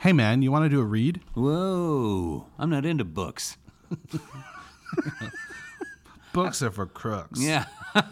[0.00, 1.20] Hey man, you want to do a read?
[1.34, 3.58] Whoa, I'm not into books.
[6.32, 7.40] Books are for crooks.
[7.40, 7.66] Yeah.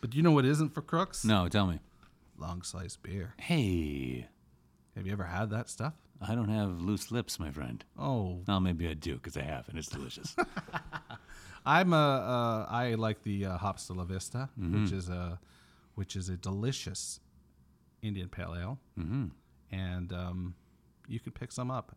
[0.00, 1.24] But you know what isn't for crooks?
[1.24, 1.80] No, tell me.
[2.36, 3.32] Long sliced beer.
[3.38, 4.28] Hey,
[4.94, 5.94] Have you ever had that stuff?
[6.20, 7.82] I don't have loose lips, my friend.
[7.98, 10.36] Oh, Well, maybe I do because I have, and it's delicious.
[11.66, 11.96] I'm a.
[11.96, 14.82] Uh, I like the uh, Hops de la Vista, Mm-hmm.
[14.82, 15.40] which is a,
[15.94, 17.20] which is a delicious
[18.04, 19.24] Indian Pale Ale, mm-hmm.
[19.70, 20.54] and um,
[21.08, 21.96] you could pick some up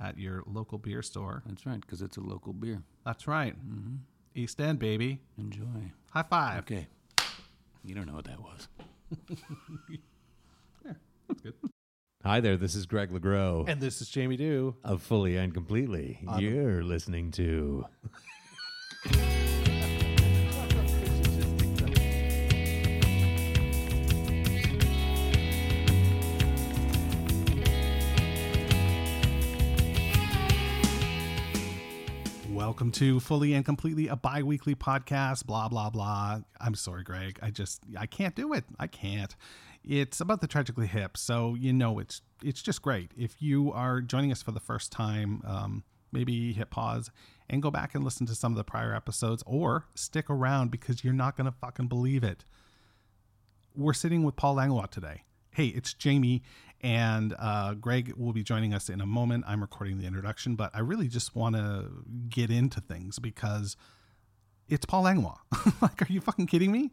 [0.00, 1.42] at your local beer store.
[1.46, 2.82] That's right, because it's a local beer.
[3.04, 3.96] That's right, Mm-hmm.
[4.34, 5.20] East End, baby.
[5.36, 5.64] Enjoy.
[6.10, 6.58] High five.
[6.60, 6.86] Okay.
[7.84, 8.68] You don't know what that was.
[10.84, 11.54] That's good.
[12.24, 14.74] Hi there, this is Greg LeGros And this is Jamie Dew.
[14.84, 16.20] of Fully and Completely.
[16.38, 17.86] You're listening to
[32.68, 36.40] Welcome to Fully and Completely, a bi-weekly podcast, blah, blah, blah.
[36.60, 37.38] I'm sorry, Greg.
[37.40, 38.64] I just, I can't do it.
[38.78, 39.34] I can't.
[39.82, 43.12] It's about the Tragically Hip, so you know it's it's just great.
[43.16, 47.10] If you are joining us for the first time, um, maybe hit pause
[47.48, 51.02] and go back and listen to some of the prior episodes or stick around because
[51.02, 52.44] you're not going to fucking believe it.
[53.74, 55.22] We're sitting with Paul Langlois today.
[55.52, 56.42] Hey, it's Jamie,
[56.80, 59.44] and uh, Greg will be joining us in a moment.
[59.46, 61.86] I'm recording the introduction, but I really just want to
[62.28, 63.76] get into things because
[64.68, 65.38] it's Paul Langlois.
[65.82, 66.92] like, are you fucking kidding me?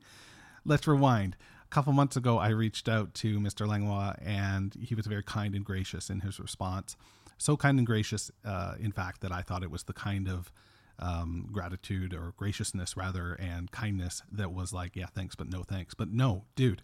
[0.65, 1.35] Let's rewind.
[1.63, 3.67] A couple months ago, I reached out to Mr.
[3.67, 6.95] Langlois, and he was very kind and gracious in his response.
[7.37, 10.51] So kind and gracious, uh, in fact, that I thought it was the kind of
[10.97, 15.93] um, gratitude or graciousness, rather, and kindness that was like, yeah, thanks, but no thanks.
[15.93, 16.81] But no, dude,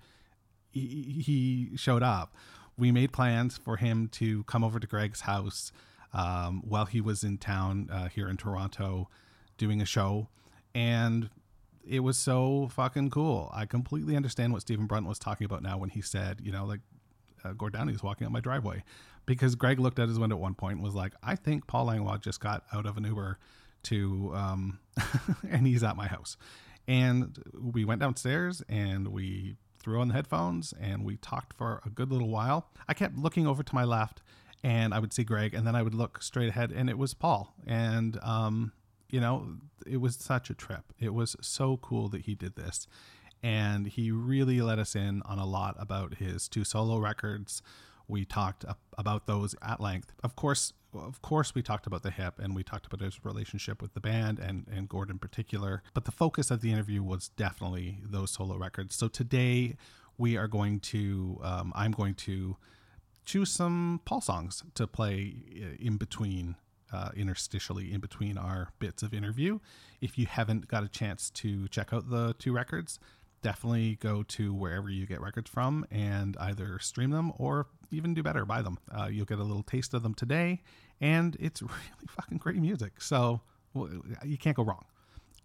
[0.72, 2.36] he, he showed up.
[2.82, 5.72] We made plans for him to come over to Greg's house
[6.16, 9.08] um, while he was in town uh, here in Toronto
[9.60, 10.30] doing a show.
[10.74, 11.30] And
[11.88, 13.52] it was so fucking cool.
[13.54, 16.66] I completely understand what Stephen Brunt was talking about now when he said, you know,
[16.66, 16.80] like
[17.46, 18.84] uh, Gord Downie is walking up my driveway.
[19.28, 21.86] Because Greg looked at his window at one point and was like, I think Paul
[21.86, 23.38] Langlois just got out of an Uber
[23.84, 24.80] to, um,
[25.48, 26.36] and he's at my house.
[26.88, 31.90] And we went downstairs and we threw on the headphones and we talked for a
[31.90, 32.70] good little while.
[32.88, 34.22] I kept looking over to my left
[34.64, 37.14] and I would see Greg and then I would look straight ahead and it was
[37.14, 37.54] Paul.
[37.66, 38.74] And, um,
[39.10, 40.94] you know, it was such a trip.
[41.00, 42.88] It was so cool that he did this.
[43.44, 47.64] And he really let us in on a lot about his two solo records.
[48.08, 48.66] We talked
[48.98, 50.14] about those at length.
[50.24, 53.82] Of course, of course, we talked about the hip and we talked about his relationship
[53.82, 55.84] with the band and, and Gord in particular.
[55.94, 58.96] But the focus of the interview was definitely those solo records.
[58.96, 59.76] So today
[60.18, 62.58] we are going to, um, I'm going to
[63.26, 66.56] choose some Paul songs to play uh, in between,
[66.92, 69.60] uh, interstitially in between our bits of interview.
[70.02, 73.00] If you haven't got a chance to check out the two records,
[73.42, 78.24] definitely go to wherever you get records from and either stream them or even do
[78.24, 78.78] better, buy them.
[78.92, 80.62] Uh, you'll get a little taste of them today,
[81.00, 83.02] and it's really fucking great music.
[83.02, 83.42] So
[83.74, 83.90] well,
[84.24, 84.86] you can't go wrong.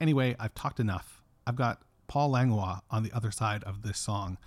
[0.00, 1.22] Anyway, I've talked enough.
[1.46, 4.38] I've got Paul Langlois on the other side of this song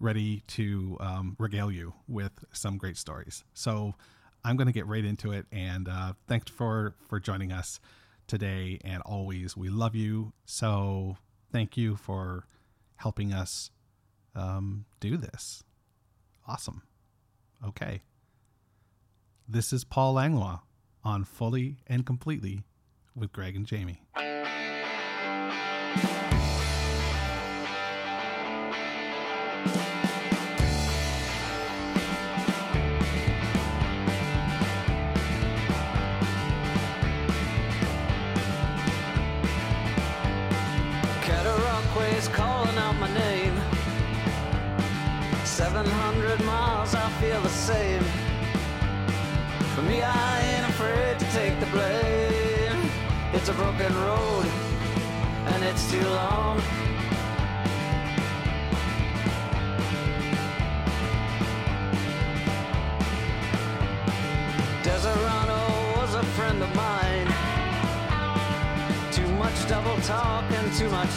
[0.00, 3.44] ready to um, regale you with some great stories.
[3.54, 3.94] So
[4.44, 5.46] I'm going to get right into it.
[5.52, 7.80] And uh, thanks for for joining us
[8.26, 9.56] today and always.
[9.56, 10.32] We love you.
[10.44, 11.16] So
[11.52, 12.46] thank you for
[12.96, 13.70] helping us
[14.34, 15.62] um, do this.
[16.46, 16.82] Awesome.
[17.66, 18.02] Okay.
[19.48, 20.60] This is Paul Langlois
[21.04, 22.64] on Fully and Completely
[23.14, 24.02] with Greg and Jamie.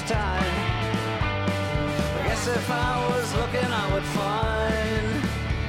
[0.08, 0.44] Time.
[2.20, 5.24] I guess if I was looking, I would find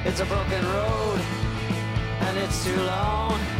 [0.05, 1.19] it's a broken road
[2.21, 3.56] and it's too long.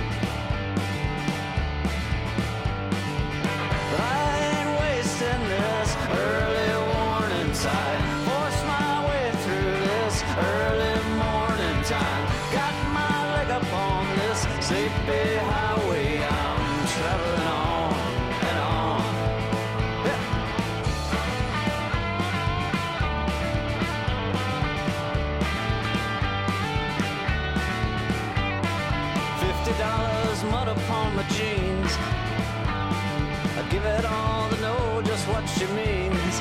[33.97, 36.35] It all to know just what she means.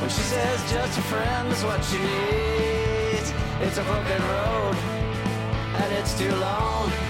[0.00, 4.76] When she says just a friend is what she needs, it's a broken road
[5.80, 7.03] and it's too long.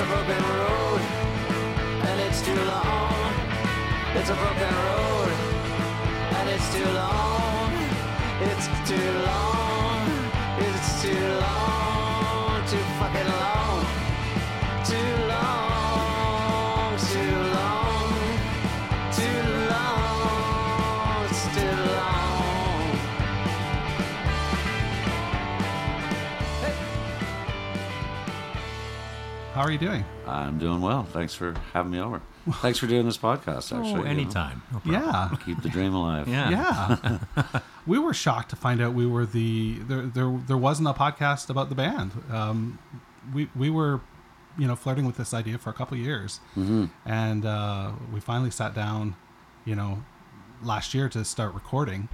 [0.00, 1.00] It's a broken road
[2.08, 3.34] and it's too long.
[4.16, 5.32] It's a broken road
[6.36, 7.70] and it's too long.
[8.40, 10.08] It's too long.
[10.58, 12.66] It's too long.
[12.66, 13.84] Too fucking long.
[14.86, 15.69] Too long.
[29.60, 30.06] How are you doing?
[30.26, 31.04] I'm doing well.
[31.04, 32.22] Thanks for having me over.
[32.62, 33.76] Thanks for doing this podcast.
[33.76, 34.02] Actually, Oh, you know.
[34.04, 34.62] anytime.
[34.72, 34.80] No.
[34.90, 35.36] Yeah.
[35.44, 36.26] keep the dream alive.
[36.28, 36.96] Yeah.
[37.36, 37.58] Yeah.
[37.86, 41.50] we were shocked to find out we were the there there there wasn't a podcast
[41.50, 42.12] about the band.
[42.32, 42.78] Um,
[43.34, 44.00] we we were
[44.58, 46.86] you know flirting with this idea for a couple years, Mm-hmm.
[47.04, 49.14] and uh, we finally sat down,
[49.66, 50.02] you know,
[50.62, 52.08] last year to start recording,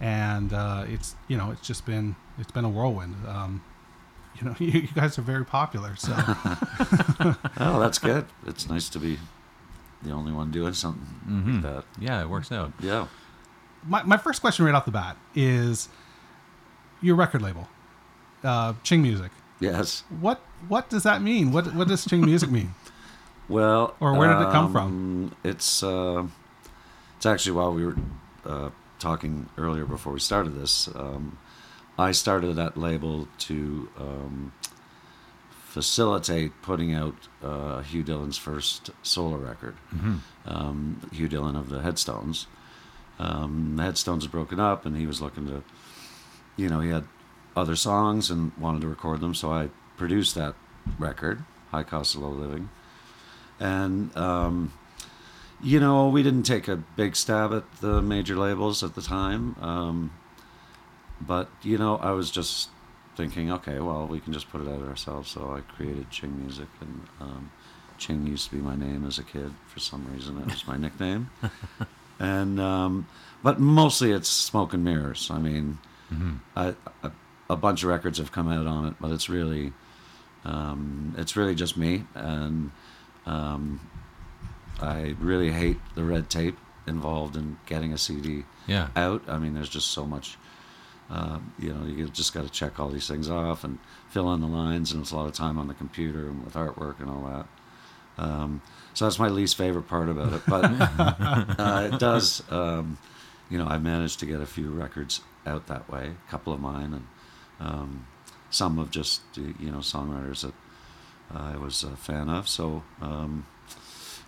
[0.00, 3.16] and uh, it's you know it's just been it's been a whirlwind.
[3.26, 3.64] Um,
[4.38, 6.12] you know, you, you guys are very popular, so
[7.58, 8.26] Oh, that's good.
[8.46, 9.18] It's nice to be
[10.02, 11.54] the only one doing something Mhm.
[11.54, 11.84] like that.
[11.98, 12.72] Yeah, it works out.
[12.80, 13.06] Yeah.
[13.86, 15.88] my, my first question right off the bat is
[17.00, 17.68] your record label,
[18.44, 19.30] uh, Ching Music.
[19.60, 20.02] Yes.
[20.20, 21.50] What what does that mean?
[21.52, 22.74] What what does Ching Music mean?
[23.48, 24.86] Well, Or where did it come from?
[24.86, 26.26] um, It's uh,
[27.16, 27.96] it's actually while we were
[28.44, 30.88] uh, talking earlier before we started this.
[30.94, 31.38] Um,
[31.98, 34.52] I started that label to um,
[35.50, 39.76] facilitate putting out uh, Hugh Dillon's first solo record.
[40.46, 42.46] Um, Hugh Dillon of the Headstones.
[43.18, 45.62] Um, the Headstones had broken up, and he was looking to,
[46.56, 47.04] you know, he had
[47.56, 50.54] other songs and wanted to record them, so I produced that
[50.98, 52.68] record, High Cost of Low Living
[53.58, 54.72] and um,
[55.62, 59.56] you know we didn't take a big stab at the major labels at the time
[59.60, 60.12] um,
[61.20, 62.68] but you know i was just
[63.16, 66.68] thinking okay well we can just put it out ourselves so i created ching music
[66.80, 67.50] and um,
[67.98, 70.76] ching used to be my name as a kid for some reason it was my
[70.76, 71.30] nickname
[72.18, 73.06] and um,
[73.42, 75.78] but mostly it's smoke and mirrors i mean
[76.54, 77.10] I, a,
[77.50, 79.72] a bunch of records have come out on it but it's really
[80.44, 82.70] um, it's really just me and
[83.26, 83.80] um,
[84.80, 86.56] I really hate the red tape
[86.86, 88.88] involved in getting a CD Yeah.
[88.94, 89.22] out.
[89.26, 90.36] I mean, there's just so much.
[91.08, 94.40] Uh, you know, you just got to check all these things off and fill in
[94.40, 97.08] the lines, and it's a lot of time on the computer and with artwork and
[97.08, 97.46] all that.
[98.18, 98.62] Um,
[98.94, 100.64] so that's my least favorite part about it, but
[101.58, 102.42] uh, it does.
[102.50, 102.98] Um,
[103.48, 106.60] you know, I managed to get a few records out that way, a couple of
[106.60, 107.06] mine, and
[107.60, 108.06] um,
[108.50, 110.54] some of just uh, you know songwriters that
[111.30, 112.48] I was a fan of.
[112.48, 113.46] So um,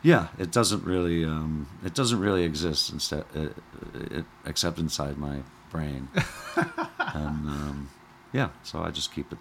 [0.03, 3.57] yeah, it doesn't really um, it doesn't really exist instead it,
[3.95, 6.09] it, except inside my brain,
[6.57, 7.89] and um,
[8.33, 9.39] yeah, so I just keep it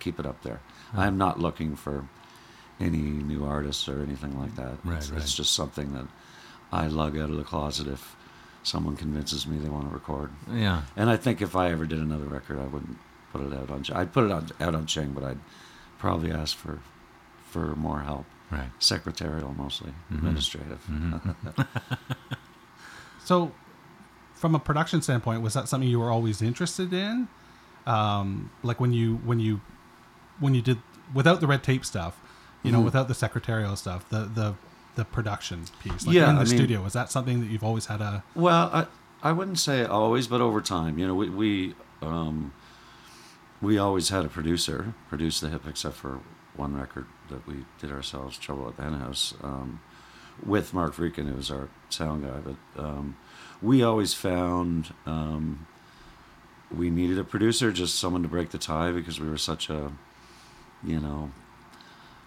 [0.00, 0.60] keep it up there.
[0.94, 2.06] I'm not looking for
[2.80, 4.76] any new artists or anything like that.
[4.84, 5.20] Right, it's, right.
[5.20, 6.06] it's just something that
[6.72, 8.14] I lug out of the closet if
[8.62, 10.30] someone convinces me they want to record.
[10.52, 10.82] Yeah.
[10.96, 12.98] And I think if I ever did another record, I wouldn't
[13.32, 13.82] put it out on.
[13.84, 15.38] Ch- I'd put it on, out on Ching, but I'd
[15.98, 16.80] probably ask for
[17.50, 18.70] for more help, Right.
[18.80, 20.16] secretarial mostly, Mhm.
[20.18, 20.80] administrative.
[23.24, 23.50] So,
[24.36, 27.26] from a production standpoint, was that something you were always interested in?
[27.86, 29.60] Um, like when you when you
[30.40, 30.78] when you did
[31.14, 32.18] without the red tape stuff,
[32.62, 32.84] you know, Mhm.
[32.84, 34.54] without the secretarial stuff, the the
[34.96, 37.64] the production piece, like Yeah, in the I mean- studio, was that something that you've
[37.64, 38.22] always had a?
[38.34, 38.86] Well, I,
[39.22, 42.52] I wouldn't say always, but over time, you know, we we um,
[43.62, 46.20] we always had a producer produce the hip, except for
[46.56, 49.80] one record that we did ourselves, "Trouble at the Hen House," um,
[50.44, 52.40] with Mark Vreeken, who was our sound guy.
[52.44, 53.16] But um,
[53.62, 55.66] we always found um,
[56.74, 59.92] we needed a producer, just someone to break the tie, because we were such a,
[60.84, 61.30] you know,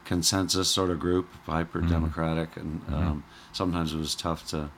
[0.05, 4.69] consensus sort of group, hyper democratic, and um, sometimes it was tough to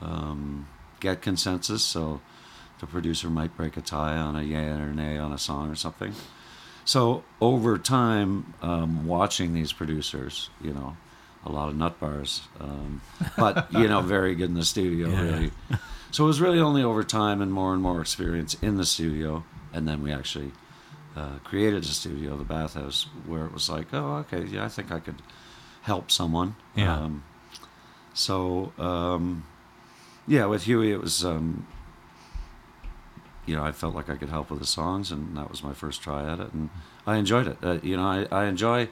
[0.00, 0.68] um,
[1.00, 1.82] get consensus.
[1.82, 2.20] So
[2.80, 5.74] the producer might break a tie on a yay or nay on a song or
[5.74, 6.14] something.
[6.84, 10.96] So over time, um, watching these producers, you know,
[11.44, 13.00] a lot of nut bars, um,
[13.36, 15.22] but you know, very good in the studio, Yeah.
[15.22, 15.50] really.
[16.10, 19.44] So it was really only over time and more and more experience in the studio,
[19.72, 20.52] and then we actually
[21.16, 24.92] uh, created a studio, the Bathhouse, where it was like, oh, okay, yeah, I think
[24.92, 25.16] I could
[25.82, 26.54] help someone.
[26.76, 26.96] Yeah.
[26.96, 27.24] Um,
[28.14, 29.44] so um,
[30.26, 31.66] yeah, with Huey, it was um,
[33.46, 35.72] you know I felt like I could help with the songs, and that was my
[35.72, 36.70] first try at it, and
[37.06, 37.56] I enjoyed it.
[37.62, 38.88] Uh, you know, I, I enjoy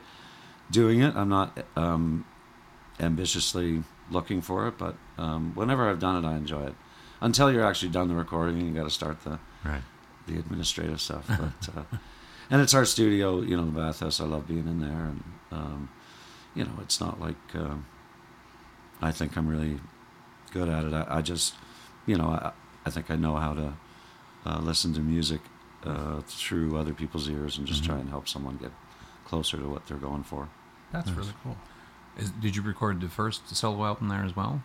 [0.70, 1.14] doing it.
[1.14, 2.24] I'm not um,
[3.00, 6.74] ambitiously looking for it, but um, whenever I've done it, I enjoy it.
[7.20, 9.82] Until you're actually done the recording, you got to start the Right.
[10.26, 11.26] the administrative stuff.
[11.28, 11.82] But uh,
[12.50, 14.20] and it's our studio, you know, the bathhouse.
[14.20, 15.88] I love being in there, and um,
[16.54, 17.84] you know, it's not like um
[19.02, 19.80] I think I'm really
[20.52, 20.92] good at it.
[20.92, 21.54] I, I just,
[22.06, 22.52] you know, I,
[22.84, 23.72] I think I know how to
[24.46, 25.40] uh, listen to music
[25.84, 28.72] uh, through other people's ears and just try and help someone get
[29.24, 30.48] closer to what they're going for.
[30.92, 31.56] That's really cool.
[32.20, 34.62] Is, did you record the first solo album there as well?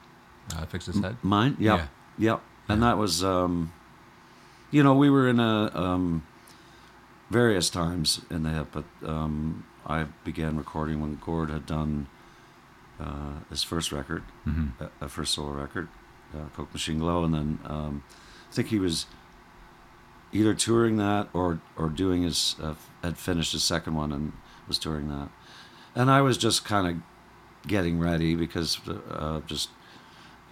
[0.56, 1.18] Uh, Fix This Head?
[1.24, 1.80] Mine, yep,
[2.18, 2.32] Yeah.
[2.34, 2.42] yep.
[2.68, 3.72] And that was, um,
[4.72, 6.24] you know, we were in a um,
[7.30, 12.08] various times in the hip, but um, I began recording when Gord had done
[13.00, 14.72] uh, his first record, Mhm.
[14.80, 15.88] a, a first solo record,
[16.34, 18.04] uh, Coke Machine Glow, and then um,
[18.50, 19.06] I think he was
[20.32, 24.34] either touring that or or doing his uh, had finished his second one and
[24.68, 25.30] was touring that,
[25.94, 26.96] and I was just kind of
[27.68, 28.80] getting ready because
[29.10, 29.70] uh, just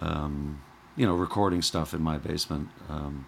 [0.00, 0.60] um,
[0.96, 3.26] you know recording stuff in my basement um,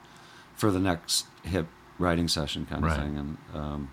[0.55, 1.67] for the next hip
[1.99, 3.01] writing session kind of Right.
[3.01, 3.91] thing, and um,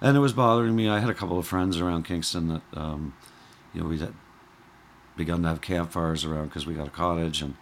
[0.00, 0.88] and it was bothering me.
[0.88, 3.14] I had a couple of friends around Kingston that um,
[3.72, 4.14] you know we had
[5.16, 7.54] begun to have campfires around because we got a cottage and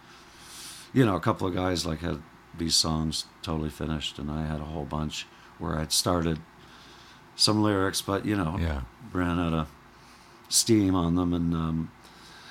[0.93, 2.21] you know a couple of guys like had
[2.57, 5.25] these songs totally finished and i had a whole bunch
[5.57, 6.39] where i'd started
[7.35, 8.81] some lyrics but you know Yeah.
[9.13, 9.67] ran out of
[10.51, 11.33] steam on them.
[11.33, 11.91] And um,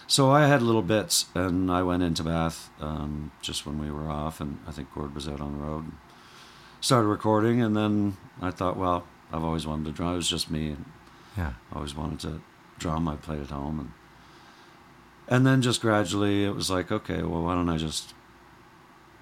[0.07, 4.09] so i had little bits and i went into bath um, just when we were
[4.11, 4.41] off.
[4.41, 5.93] And i think gord was out on the road and
[6.81, 7.61] started recording.
[7.63, 10.71] And then i thought well i've always wanted to drum it was just me.
[10.71, 10.85] And
[11.37, 11.53] Yeah.
[11.73, 12.41] I always wanted to
[12.79, 13.07] drum.
[13.09, 13.93] I played at home, and
[15.29, 18.15] and then just gradually it was like, okay, well, why don't I just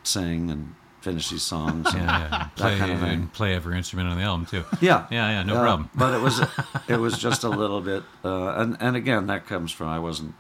[0.05, 0.75] sing and
[1.09, 1.87] finish these songs?
[1.95, 2.29] Yeah, yeah.
[2.29, 4.65] That Play, kind of and play every instrument on the album, too.
[4.81, 5.91] yeah, Yeah, yeah, no Uh, problem.
[5.95, 6.41] But it was
[6.89, 10.35] it was just a little bit, uh, and and again, that comes from I wasn't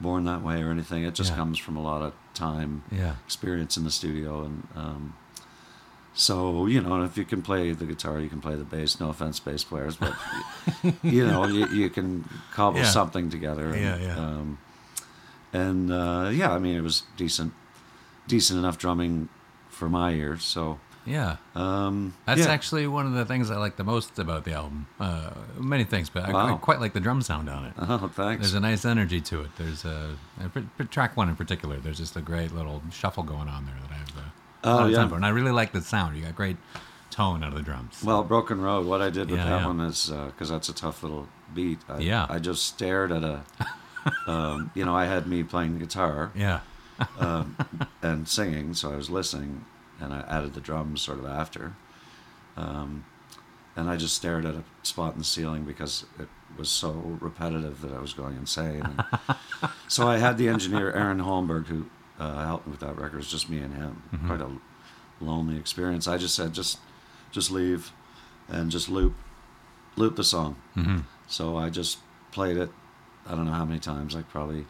[0.00, 1.04] born that way or anything.
[1.04, 1.36] It just Yeah.
[1.36, 3.14] comes from a lot of time Yeah.
[3.24, 5.14] experience in the studio and um,
[6.12, 9.08] so you know if you can play the guitar you can play the bass no
[9.08, 10.14] offense bass players but
[11.02, 12.90] you know you, you can cobble Yeah.
[12.90, 14.16] something together and, Yeah, yeah.
[14.18, 14.58] um,
[15.52, 17.52] and uh, yeah i mean it was decent
[18.28, 19.28] decent enough drumming
[19.76, 21.36] for my ears so Yeah.
[21.54, 22.48] um, That's yeah.
[22.56, 24.86] actually one of the things I like the most about the album.
[24.98, 27.74] Uh, many things, but I, I quite like the drum sound on it.
[27.78, 29.50] oh thanks There's a nice energy to it.
[29.56, 30.16] There's a,
[30.80, 31.76] a track one in particular.
[31.76, 34.08] There's just a great little shuffle going on there that I have.
[34.16, 34.32] Uh, a
[34.64, 34.96] Oh, lot of yeah.
[34.98, 35.14] time for.
[35.16, 36.16] and I really like the sound.
[36.16, 36.56] You got great
[37.10, 38.02] tone out of the drums.
[38.02, 38.84] Well, Broken Road.
[38.86, 39.66] What I did with Yeah, that yeah.
[39.66, 41.78] one is because that's a tough little beat.
[41.88, 42.26] I, Yeah.
[42.28, 43.42] I just stared at a.
[44.26, 46.60] um, you know, I had me playing guitar yeah,
[47.18, 47.56] um,
[48.02, 49.64] and singing, so I was listening,
[50.00, 51.74] and I added the drums sort of after.
[52.56, 53.04] Um,
[53.76, 57.82] and I just stared at a spot in the ceiling because it was so repetitive
[57.82, 58.82] that I was going insane.
[58.82, 59.04] And
[59.88, 61.86] so I had the engineer Aaron Holmberg who
[62.18, 63.14] uh, helped me with that record.
[63.14, 64.02] It was just me and him.
[64.26, 64.50] Quite a
[65.20, 66.08] lonely experience.
[66.08, 66.78] I just said, just,
[67.30, 67.92] just leave,
[68.48, 69.14] and just loop,
[69.96, 70.56] loop the song.
[70.74, 71.98] hmm So I just
[72.32, 72.70] played it.
[73.26, 74.14] I don't know how many times.
[74.14, 74.64] Like probably,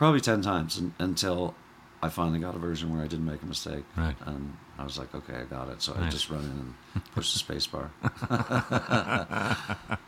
[0.00, 1.54] probably ten times un until
[2.02, 3.84] I finally got a version where I didn't make a mistake.
[3.96, 4.16] Right.
[4.24, 5.82] And I was like, okay, I got it.
[5.82, 7.90] So I just run in and push the space bar.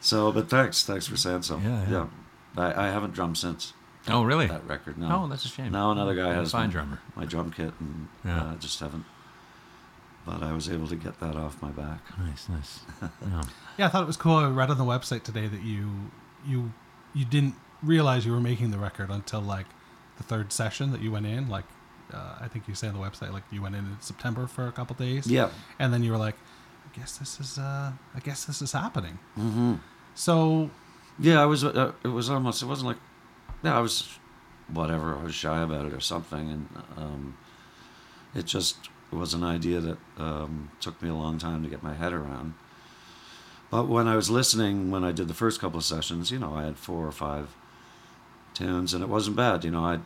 [0.00, 1.58] so, but thanks, thanks for saying so.
[1.58, 2.06] Yeah, yeah.
[2.56, 3.74] I, I haven't drummed since
[4.08, 4.46] Oh, really?
[4.46, 4.96] that record.
[4.96, 5.24] No.
[5.24, 5.72] Oh, that's a shame.
[5.72, 7.00] Now another guy has fine my, drummer.
[7.16, 8.42] my drum kit, and Yeah.
[8.42, 9.04] uh, just haven't.
[10.24, 12.00] But I was able to get that off my back.
[12.18, 12.80] Nice, nice.
[13.28, 13.42] Yeah.
[13.78, 14.36] Yeah, I thought it was cool.
[14.36, 16.10] I read on the website today that you
[16.46, 16.72] you
[17.12, 19.66] you didn't realize you were making the record until like
[20.16, 21.48] the third session that you went in.
[21.48, 21.64] Like
[22.12, 24.66] uh, I think you say on the website, like you went in in September for
[24.66, 25.26] a couple days.
[25.26, 25.50] Yeah.
[25.78, 26.36] And then you were like,
[26.86, 29.18] I guess this is, uh, I guess this is happening.
[29.38, 29.74] Mm-hmm.
[30.14, 30.70] So
[31.18, 31.64] Yeah, I was.
[31.64, 32.62] Uh, it was almost.
[32.62, 32.98] It wasn't like.
[33.62, 34.18] Yeah, I was.
[34.68, 35.16] Whatever.
[35.16, 37.36] I was shy about it or something, and um,
[38.34, 41.94] it just was an idea that um, took me a long time to get my
[41.94, 42.54] head around.
[43.70, 46.54] But when I was listening, when I did the first couple of sessions, you know,
[46.54, 47.54] I had four or five
[48.56, 49.64] tunes, and it wasn't bad.
[49.64, 50.02] You know, I'd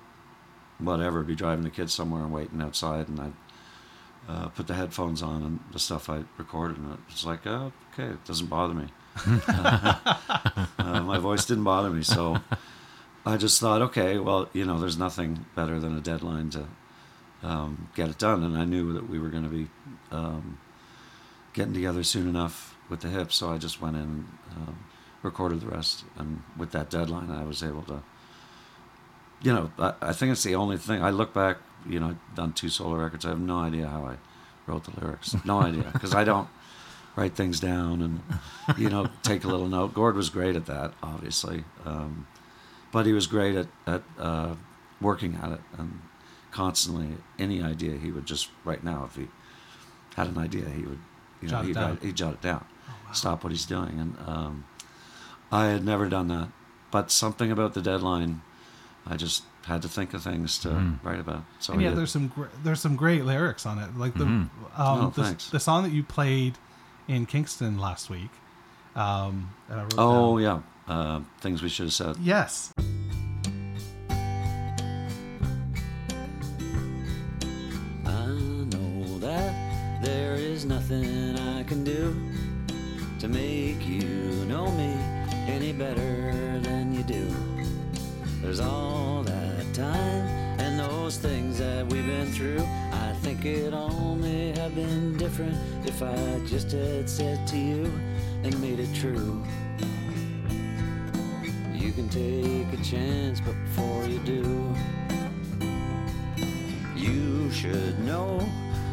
[0.78, 3.32] whatever be driving the kids somewhere and waiting outside, and I'd
[4.28, 7.72] uh, put the headphones on and the stuff I recorded, and it was like, oh,
[7.92, 8.88] okay, it doesn't bother me.
[9.26, 12.38] uh, my voice didn't bother me, so
[13.26, 16.66] I just thought, okay, well, you know, there's nothing better than a deadline to
[17.42, 19.68] um, get it done, and I knew that we were going to be
[20.10, 20.58] um,
[21.52, 24.26] getting together soon enough with the hips, so I just went in, and
[24.56, 24.78] um,
[25.22, 28.02] recorded the rest, and with that deadline, I was able to.
[29.42, 31.02] You know, I, I think it's the only thing.
[31.02, 33.24] I look back, you know, I've done two solo records.
[33.24, 34.16] I have no idea how I
[34.66, 35.34] wrote the lyrics.
[35.44, 36.48] No idea, because I don't
[37.16, 39.94] write things down and you know take a little note.
[39.94, 42.26] Gord was great at that, obviously, um,
[42.92, 44.54] but he was great at at uh,
[45.00, 46.00] working at it and
[46.50, 49.28] constantly any idea he would just right now if he
[50.16, 50.98] had an idea he would
[51.40, 51.90] you know Jot it he'd, down.
[51.90, 52.64] write, he'd jot it down,
[53.12, 54.64] stop what he's doing, and um,
[55.50, 56.48] I had never done that,
[56.90, 58.42] but something about the deadline,
[59.06, 61.44] I just had to think of things to write about.
[61.58, 61.98] So and yeah, did.
[61.98, 63.96] there's some gr- there's some great lyrics on it.
[63.96, 66.54] Like the um, Oh, the, the song that you played
[67.08, 68.30] in Kingston last week.
[68.96, 70.64] Um, that I wrote oh down.
[70.88, 72.16] yeah, uh, things we should have said.
[72.20, 72.72] yes.
[78.04, 78.26] I
[78.72, 82.14] know that there is nothing I can do
[83.18, 84.92] to make you know me
[85.46, 86.29] any better than you do.
[88.42, 90.26] There's all that time
[90.58, 92.66] and those things that we've been through.
[92.92, 95.56] I think it only have been different
[95.86, 97.92] if I just had said to you
[98.42, 99.44] and made it true.
[101.74, 104.74] You can take a chance, but before you do,
[106.96, 108.38] you should know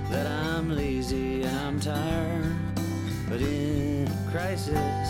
[0.09, 2.55] that I'm lazy and I'm tired.
[3.29, 5.09] But in crisis,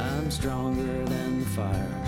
[0.00, 2.03] I'm stronger than fire.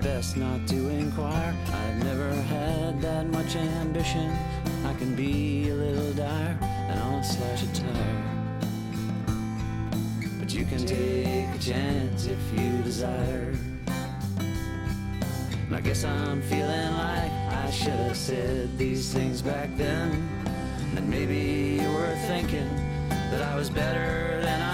[0.00, 1.54] Best not to inquire.
[1.72, 4.30] I've never had that much ambition.
[4.84, 8.24] I can be a little dire and I'll slash a tire.
[10.38, 13.54] But you can take a chance if you desire.
[15.66, 17.32] And I guess I'm feeling like
[17.64, 20.28] I should have said these things back then.
[20.96, 22.68] And maybe you were thinking
[23.30, 24.67] that I was better than I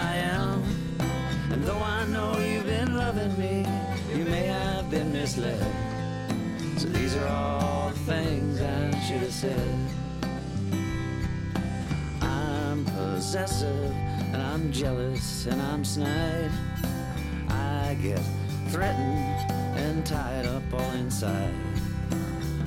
[7.26, 9.68] All the things I should have said.
[12.20, 13.92] I'm possessive
[14.32, 16.50] and I'm jealous and I'm snide.
[17.48, 18.20] I get
[18.68, 21.54] threatened and tied up all inside.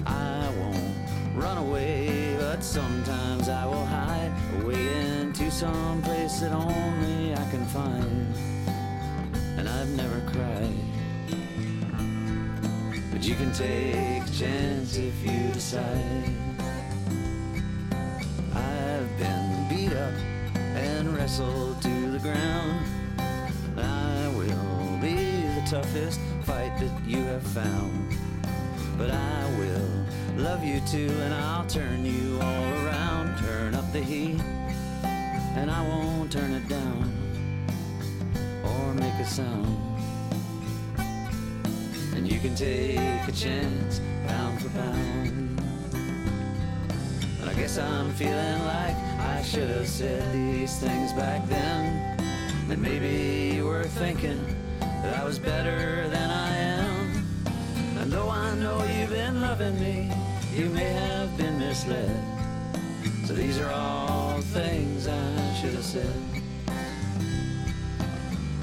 [0.06, 0.96] I won't
[1.36, 4.88] run away, but sometimes I will hide away
[5.20, 8.34] into some place that only I can find.
[9.58, 10.87] And I've never cried.
[13.28, 16.32] You can take a chance if you decide.
[18.54, 20.14] I've been beat up
[20.56, 22.86] and wrestled to the ground.
[23.76, 28.16] I will be the toughest fight that you have found.
[28.98, 33.38] But I will love you too, and I'll turn you all around.
[33.40, 34.40] Turn up the heat,
[35.04, 37.12] and I won't turn it down
[38.64, 39.87] or make a sound.
[42.38, 45.60] You can take a chance, pound for pound.
[47.42, 52.20] And I guess I'm feeling like I should have said these things back then.
[52.70, 54.40] And maybe you were thinking
[54.80, 57.26] that I was better than I am.
[57.98, 60.12] And though I know you've been loving me,
[60.54, 62.24] you may have been misled.
[63.26, 66.14] So these are all things I should have said.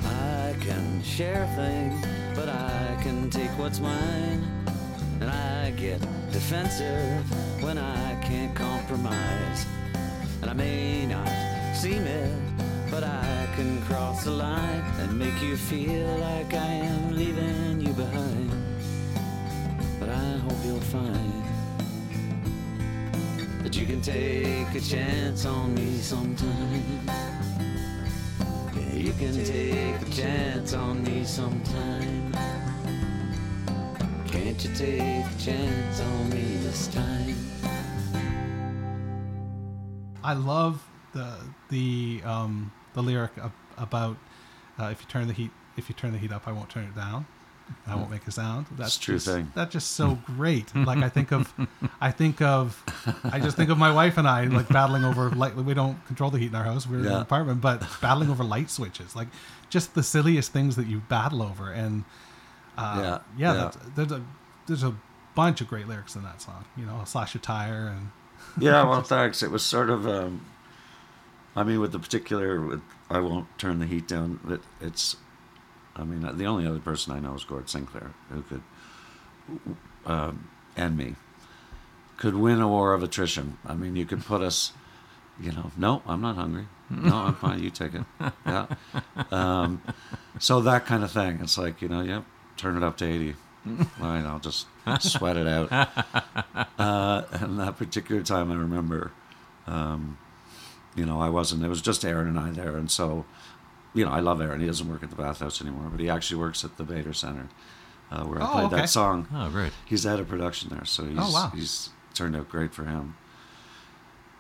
[0.04, 4.42] I can share things, but I can take what's mine.
[5.20, 6.00] And I get
[6.32, 7.24] defensive
[7.62, 9.66] when I can't compromise.
[10.42, 11.28] And I may not
[11.74, 12.32] seem it,
[12.90, 17.92] but I can cross the line and make you feel like I am leaving you
[17.92, 18.50] behind.
[20.00, 21.42] But I hope you'll find
[23.62, 27.33] that you can take a chance on me sometime.
[29.04, 32.32] You can take a chance on me sometime.
[34.26, 37.36] Can Can't you take a chance on me this time?
[40.22, 41.36] I love the
[41.68, 43.32] the um, the lyric
[43.76, 44.16] about
[44.78, 46.84] uh, if you turn the heat if you turn the heat up, I won't turn
[46.84, 47.26] it down.
[47.86, 48.66] I won't make a sound.
[48.76, 49.52] That's true just, thing.
[49.54, 50.74] That's just so great.
[50.74, 51.52] Like I think of,
[52.00, 52.82] I think of,
[53.24, 55.54] I just think of my wife and I like battling over light.
[55.54, 56.86] We don't control the heat in our house.
[56.86, 59.28] We're in an apartment, but battling over light switches, like
[59.68, 61.70] just the silliest things that you battle over.
[61.70, 62.04] And
[62.78, 63.54] uh, Yeah, yeah, yeah.
[63.54, 64.24] That's, there's a
[64.66, 64.94] there's a
[65.34, 66.64] bunch of great lyrics in that song.
[66.76, 68.10] You know, slash a tire and
[68.58, 69.42] Yeah, well, thanks.
[69.42, 70.44] It was sort of, um,
[71.56, 74.40] I mean, with the particular, with I won't turn the heat down.
[74.48, 75.16] It, it's,
[75.96, 78.62] I mean, the only other person I know is Gord Sinclair, who could,
[80.06, 81.14] um, and me,
[82.16, 83.58] could win a war of attrition.
[83.66, 84.72] I mean, you could put us,
[85.40, 86.66] you know, no, I'm not hungry.
[86.90, 87.62] No, I'm fine.
[87.62, 88.02] You take it.
[88.46, 88.66] Yeah.
[89.30, 89.82] Um,
[90.38, 91.38] so that kind of thing.
[91.42, 92.24] It's like, you know, yep,
[92.56, 93.34] turn it up to 80.
[93.66, 94.66] All right, I'll just
[95.00, 95.72] sweat it out.
[96.78, 99.12] Uh, and that particular time, I remember,
[99.66, 100.18] um,
[100.94, 101.64] you know, I wasn't.
[101.64, 103.24] It was just Aaron and I there, and so,
[103.94, 104.60] you know, I love Aaron.
[104.60, 107.48] He doesn't work at the bathhouse anymore, but he actually works at the Bader Center,
[108.10, 108.76] uh, where I Oh, played okay.
[108.76, 109.28] that song.
[109.34, 109.72] Oh, great.
[109.86, 111.52] He's out of production there, so he's Oh, wow.
[111.54, 113.16] he's turned out great for him.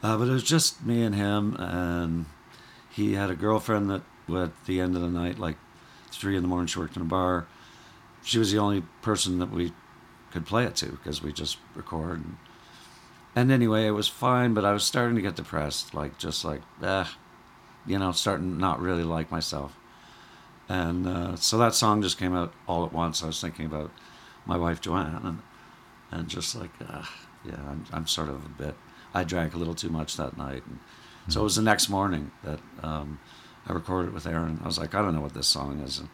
[0.02, 2.26] Uh, but it was just me and him, and
[2.90, 4.02] he had a girlfriend that
[4.34, 5.56] at the end of the night, like
[6.10, 7.46] three in the morning, she worked in a bar.
[8.22, 9.72] She was the only person that we
[10.30, 12.18] could play it to because we just record.
[12.24, 12.36] And,
[13.36, 16.62] and anyway, it was fine, but I was starting to get depressed, like just like,
[16.82, 17.04] eh,
[17.86, 19.76] you know, starting to not really like myself.
[20.68, 23.22] And uh, so that song just came out all at once.
[23.22, 23.90] I was thinking about
[24.46, 25.42] my wife Joanne, and
[26.10, 27.04] and just like, uh,
[27.44, 28.74] yeah, I'm, I'm sort of a bit.
[29.12, 30.78] I drank a little too much that night, and
[31.28, 33.20] so it was the next morning that um,
[33.66, 34.60] I recorded it with Aaron.
[34.62, 36.08] I was like, I don't know what this song is, and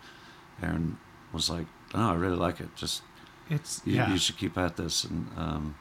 [0.63, 0.99] Aaron
[1.33, 2.75] was like, No, I really like it.
[2.77, 3.03] Just
[3.49, 4.11] it's you, yeah.
[4.11, 5.05] you should keep at this.
[5.05, 5.75] And um,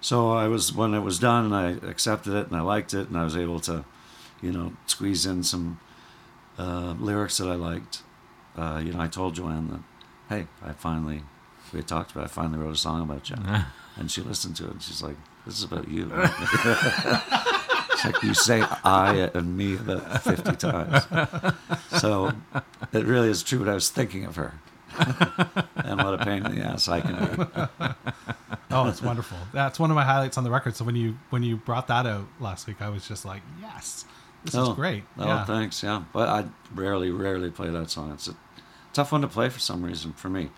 [0.00, 3.08] so I was when it was done, and I accepted it, and I liked it,
[3.08, 3.84] and I was able to,
[4.44, 5.80] you know, squeeze in some
[6.58, 8.02] uh, lyrics that I liked.
[8.56, 9.80] Uh, you know, I told Joanne that,
[10.28, 11.22] hey, I finally
[11.72, 12.24] we had talked about.
[12.24, 13.36] it, I finally wrote a song about you,
[13.96, 18.34] and she listened to it, and she's like, "This is about you." it's like you
[18.34, 21.04] say "I" and "me" about fifty times.
[21.98, 22.32] So
[22.92, 23.60] it really is true.
[23.60, 24.54] What I was thinking of her
[25.76, 27.94] and what a pain in the ass I can be.
[28.70, 29.38] Oh, it's wonderful.
[29.52, 30.76] That's one of my highlights on the record.
[30.76, 34.04] So when you when you brought that out last week, I was just like, yes,
[34.44, 35.04] this is great.
[35.18, 35.44] Oh, yeah.
[35.44, 35.82] thanks.
[35.82, 38.12] Yeah, but I rarely, rarely play that song.
[38.12, 38.36] It's a
[38.92, 40.50] tough one to play for some reason for me.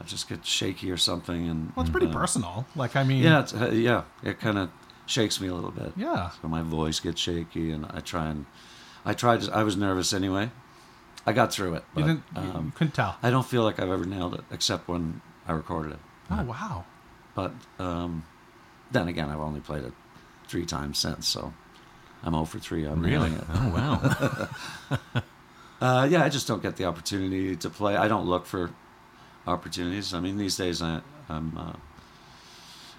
[0.00, 2.66] I just get shaky or something, and Well, it's pretty uh, personal.
[2.76, 4.70] Like I mean, Yeah, it's, uh, yeah, it kind of
[5.06, 5.92] shakes me a little bit.
[5.96, 6.30] Yeah.
[6.42, 8.46] so my voice gets shaky, and I try and
[9.04, 9.40] I tried.
[9.42, 10.50] To, I was nervous anyway.
[11.28, 11.84] I got through it.
[11.96, 13.16] you didn't, you- you um, couldn't tell.
[13.22, 15.98] I don't feel like I've ever nailed it, except when I recorded it.
[16.30, 16.84] Oh wow.
[17.34, 18.24] But um,
[18.90, 19.92] then again, I've only played it
[20.46, 21.52] three times since, so
[22.24, 23.32] I'm 0 for 3 on Really?
[23.54, 24.48] Oh wow.
[25.78, 27.96] Uh, yeah, I just don't get the opportunity to play.
[27.96, 28.70] I don't look for
[29.46, 30.14] opportunities.
[30.14, 31.56] I mean, these days I, I'm.
[31.56, 31.72] Uh,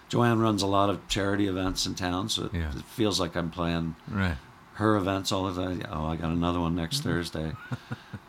[0.09, 2.69] Joanne runs a lot of charity events in town, so it, Yeah.
[2.69, 4.37] it feels like I'm playing right.
[4.75, 5.81] her events all the time.
[5.91, 7.53] Oh, I got another one next Thursday.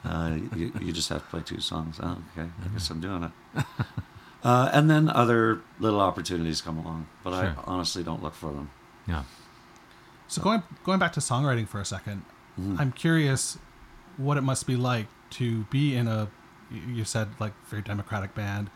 [0.03, 2.01] Uh, you, you just have to play two songs.
[2.03, 3.65] Oh, okay, I guess I'm doing it.
[4.43, 8.71] Uh, and then other little opportunities come along, but I honestly don't look for them.
[9.07, 9.25] Yeah.
[10.29, 12.23] So going going back to songwriting for a 2nd
[12.61, 12.75] Mm-hmm.
[12.81, 13.57] I'm curious
[14.17, 16.29] what it must be like to be in a
[16.73, 18.69] you said like very democratic band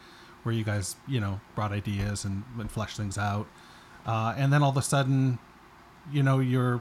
[0.45, 3.47] where you guys you know brought ideas and, and fleshed things out,
[4.07, 5.39] uh, and then all of a sudden,
[6.13, 6.81] you know you're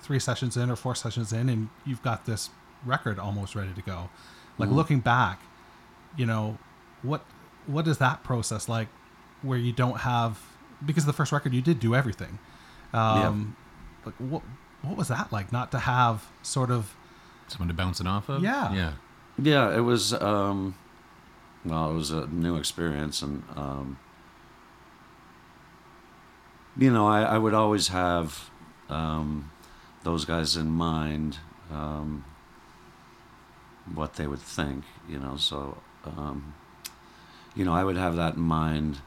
[0.00, 2.50] three sessions in or four sessions in and you've got this
[2.84, 4.08] record almost ready to go.
[4.58, 4.74] Like Mhm.
[4.74, 5.40] looking back,
[6.16, 6.58] you know
[7.02, 7.24] what
[7.66, 8.88] what is that process like
[9.42, 10.40] where you don't have
[10.84, 12.40] because the first record you did do everything.
[12.92, 13.54] Um,
[14.04, 14.42] like what
[14.82, 16.96] what was that like not to have sort of
[17.48, 18.42] Someone to bounce it off of.
[18.44, 18.72] Yeah.
[18.72, 18.92] Yeah.
[19.42, 20.12] Yeah, it was.
[20.12, 20.76] Um,
[21.64, 23.98] well, it was a new experience, and um,
[26.76, 28.50] you know, I, I would always have
[28.88, 29.50] um,
[30.04, 31.38] those guys in mind,
[31.72, 32.24] um,
[33.92, 34.84] what they would think.
[35.08, 36.54] You know, so um,
[37.56, 38.98] you know, I would have that in mind.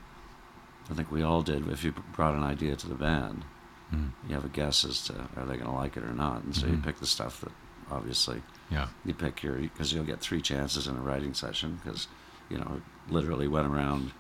[0.89, 1.67] I think we all did.
[1.69, 3.45] If you brought an idea to the band,
[3.93, 4.12] Mm.
[4.27, 6.56] you have a guess as to are they going to like it or not, and
[6.56, 6.84] so you Mhm.
[6.84, 7.51] pick the stuff that
[7.91, 8.88] obviously Yeah.
[9.06, 12.08] you pick your because you'll get three chances in a writing session because
[12.49, 14.12] you know literally went around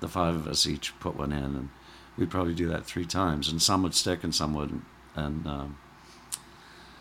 [0.00, 1.68] the five of us each put one in and
[2.16, 5.76] we'd probably do that three times and some would stick and some wouldn't and um,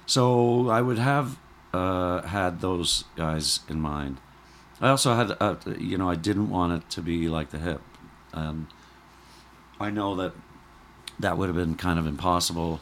[0.05, 1.37] so i would have
[1.73, 4.17] uh, had those guys in mind
[4.81, 7.81] I also had, uh, you know, I didn't want it to be like the hip,
[8.33, 8.67] and
[9.79, 10.33] I know that
[11.19, 12.81] that would have been kind of impossible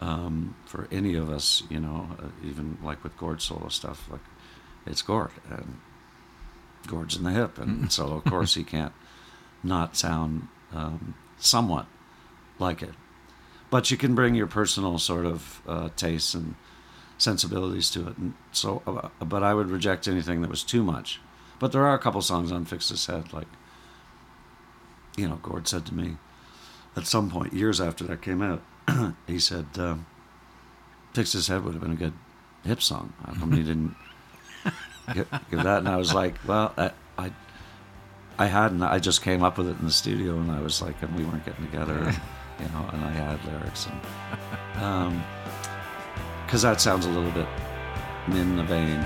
[0.00, 4.08] um, for any of us, you know, uh, even like with Gord solo stuff.
[4.10, 4.20] Like,
[4.86, 5.80] it's Gord, and
[6.86, 8.92] Gord's in the hip, and so of course he can't
[9.62, 11.86] not sound um, somewhat
[12.58, 12.94] like it.
[13.70, 16.54] But you can bring your personal sort of uh, tastes and
[17.16, 18.18] sensibilities to it.
[18.18, 21.20] And so, uh, but I would reject anything that was too much.
[21.58, 23.48] But there are a couple songs on Fix This Head, like,
[25.16, 26.18] you know, Gord said to me
[26.96, 28.62] at some point, years after that came out,
[29.26, 30.06] he said, um,
[31.12, 32.12] Fix This Head would have been a good
[32.64, 33.12] hip song.
[33.24, 33.96] How come you didn't
[35.14, 35.78] give, give that?
[35.78, 37.32] And I was like, well, I, I,
[38.38, 38.82] I hadn't.
[38.82, 41.24] I just came up with it in the studio, and I was like, and we
[41.24, 42.20] weren't getting together, and,
[42.60, 45.24] you know, and I had lyrics, and um,
[46.44, 47.46] because that sounds a little bit
[48.28, 49.04] in the vein.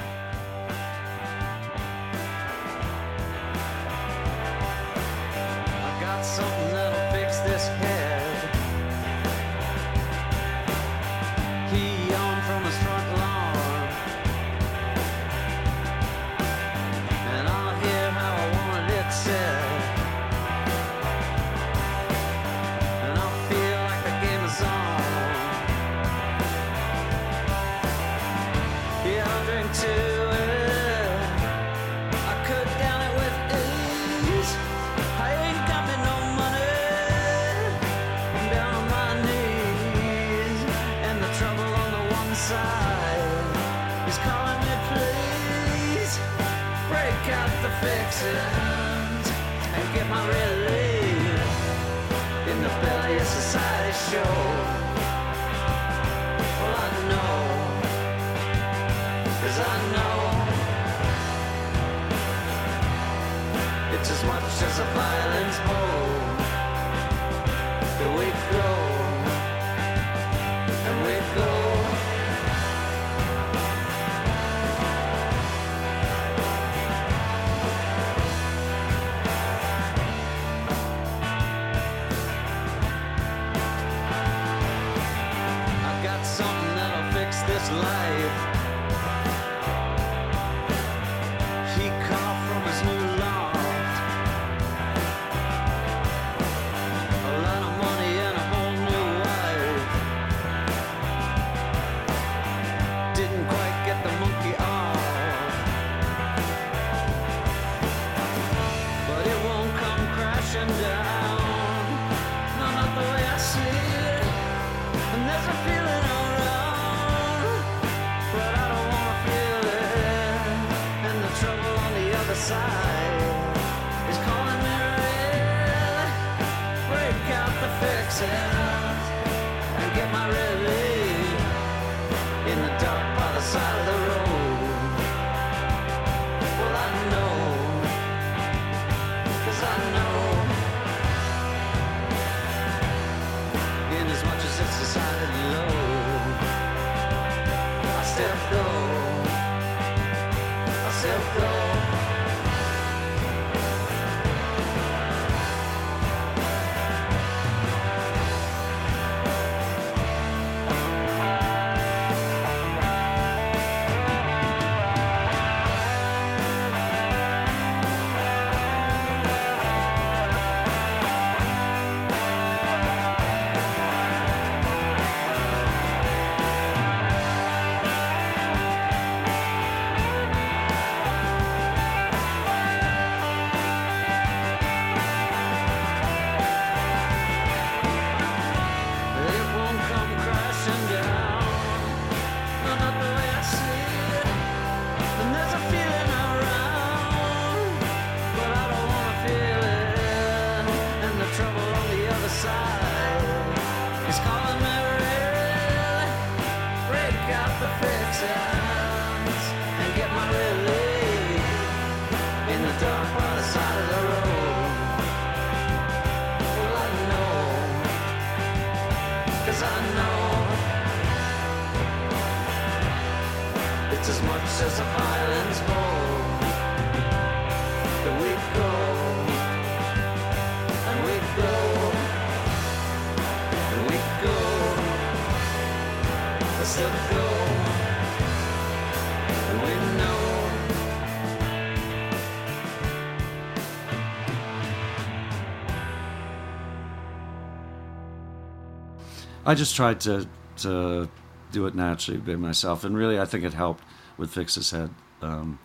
[249.49, 250.27] I just tried to
[250.59, 251.09] to
[251.53, 253.83] do it naturally by myself, and really, I think it helped
[254.19, 254.91] with Fix This Head
[255.23, 255.59] um,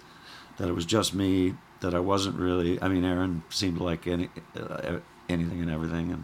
[0.57, 1.55] that it was just me.
[1.81, 2.81] That I wasn't really.
[2.81, 6.23] I mean, Aaron seemed like any uh, anything and everything, and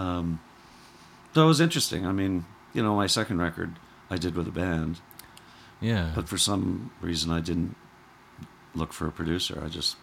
[0.00, 0.40] um,
[1.34, 2.06] so it was interesting.
[2.06, 3.72] I mean, you know, my second record
[4.08, 5.00] I did with a band,
[5.80, 6.12] Yeah.
[6.14, 7.74] but for some reason I didn't
[8.74, 9.60] look for a producer.
[9.64, 9.96] I just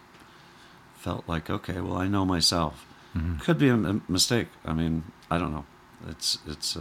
[0.98, 2.86] felt like, okay, well, I know myself.
[3.16, 3.40] Mhm.
[3.40, 3.78] Could be a
[4.10, 4.50] mistake.
[4.66, 5.66] I mean, I don't know.
[6.10, 6.78] It's it's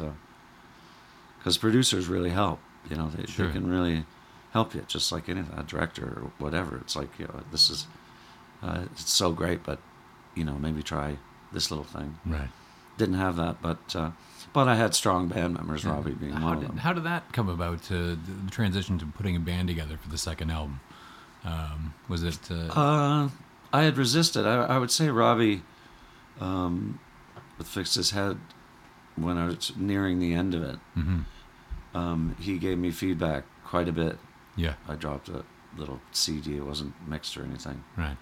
[1.38, 2.60] because producers really help.
[2.90, 3.46] You know, they, Sure.
[3.46, 4.04] they can really
[4.52, 6.76] help you, just like any a director or whatever.
[6.78, 7.86] It's like, you know, this is
[8.62, 9.78] uh, it's so great, but
[10.34, 11.18] you know, maybe try
[11.52, 12.18] this little thing.
[12.26, 12.48] Right.
[12.98, 14.10] Didn't have that, but uh,
[14.52, 15.90] but I had strong band members, Yeah.
[15.92, 16.78] Robbie being how one did, of them.
[16.78, 17.82] How did that come about?
[17.84, 20.80] To the transition to putting a band together for the second album?
[21.44, 22.38] Um, was it?
[22.50, 23.28] Uh, Uh,
[23.72, 24.46] I had resisted.
[24.46, 25.62] I, I would say Robbie,
[26.40, 26.98] um,
[27.58, 28.38] with Fix This Head,
[29.16, 31.24] when I was nearing the end of it, mhm.
[31.94, 34.18] um, he gave me feedback quite a bit.
[34.56, 34.74] Yeah.
[34.88, 35.44] I dropped a
[35.76, 36.56] little CD.
[36.56, 37.84] It wasn't mixed or anything.
[37.96, 38.16] Right.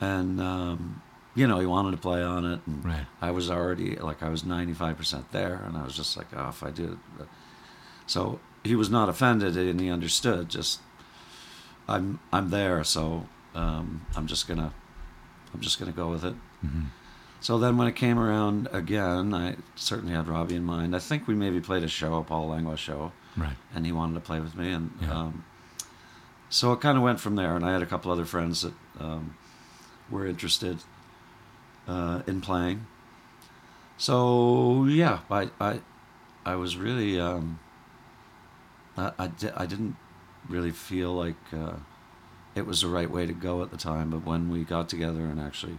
[0.00, 1.02] And, um,
[1.34, 2.60] you know, he wanted to play on it.
[2.66, 3.06] And Right.
[3.20, 5.62] I was already, like, I was 95% there.
[5.66, 7.26] And I was just like, oh, if I do it.
[8.06, 10.48] So he was not offended and he understood.
[10.48, 10.80] Just,
[11.88, 12.82] I'm, I'm there.
[12.84, 14.72] So um, I'm just going to,
[15.54, 16.34] I'm just going to go with it.
[16.60, 16.84] hmm
[17.42, 20.94] So then when it came around again, I certainly had Robbie in mind.
[20.94, 23.56] I think we maybe played a show, a Paul Langlois show, Right.
[23.74, 24.70] and he wanted to play with me.
[24.72, 25.12] And Yeah.
[25.18, 25.44] um,
[26.50, 27.56] so it kind of went from there.
[27.56, 29.36] And I had a couple other friends that um,
[30.10, 30.78] were interested
[31.88, 32.86] uh, in playing.
[33.96, 35.80] So yeah, I I,
[36.44, 37.58] I was really um,
[38.96, 39.96] I I, di- I didn't
[40.48, 41.76] really feel like uh,
[42.54, 44.10] it was the right way to go at the time.
[44.10, 45.78] But when we got together and actually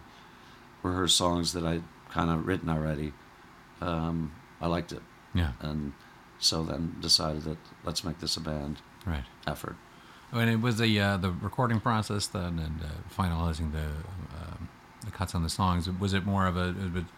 [0.83, 3.13] rehearsed songs that I'd kind of written already,
[3.81, 5.01] um, I liked it,
[5.33, 5.51] Yeah.
[5.61, 5.93] and
[6.39, 9.23] so then decided that let's make this a band Right.
[9.47, 9.75] effort.
[10.31, 12.87] And it was the uh, the recording process then, and uh,
[13.21, 13.85] finalizing the
[14.39, 14.69] um,
[15.03, 15.89] the cuts on the songs.
[15.89, 16.73] Was it more of a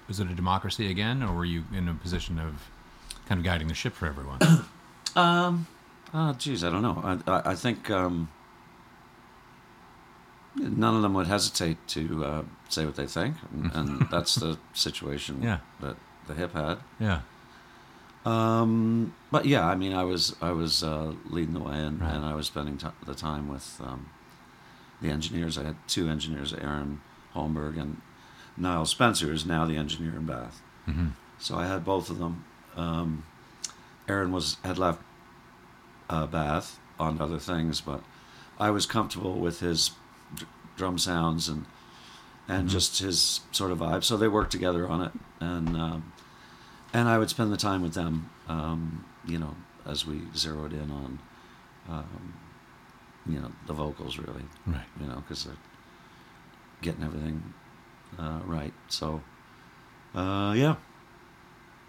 [0.08, 2.70] was it a democracy again, or were you in a position of
[3.28, 4.40] kind of guiding the ship for everyone?
[5.16, 5.68] Um,
[6.12, 7.00] oh, geez, I don't know.
[7.28, 8.30] I, I, I think um,
[10.56, 14.58] none of them would hesitate to uh, say what they think, and, and that's the
[14.74, 15.60] situation Yeah.
[15.82, 15.96] that
[16.28, 16.78] the hip had.
[17.00, 17.22] yeah.
[18.26, 22.14] Um, but yeah, I mean, I was I was uh, leading the way, and, Right.
[22.14, 24.10] and I was spending t- the time with um,
[25.02, 25.58] the engineers.
[25.58, 27.02] I had two engineers, Aaron
[27.36, 28.02] Holmberg and
[28.58, 30.62] Nyles Spencer, who's now the engineer in Bath.
[30.86, 31.08] hmm
[31.40, 32.46] So I had both of them.
[32.78, 33.26] Um,
[34.08, 35.02] Aaron was had left
[36.10, 38.02] uh, Bath on other things, but
[38.58, 39.92] I was comfortable with his
[40.76, 41.66] drum sounds and
[42.48, 42.72] and Mhm.
[42.72, 44.04] just his sort of vibe.
[44.04, 46.12] So they worked together on it, and um,
[46.94, 49.56] and I would spend the time with them, um, you know,
[49.86, 51.20] as we zeroed in on,
[51.90, 52.34] um,
[53.26, 54.86] you know, the vocals really, Right.
[55.00, 55.56] you know, because they're
[56.82, 57.54] getting everything
[58.20, 58.74] uh, right.
[58.90, 59.22] So,
[60.14, 60.76] uh, yeah.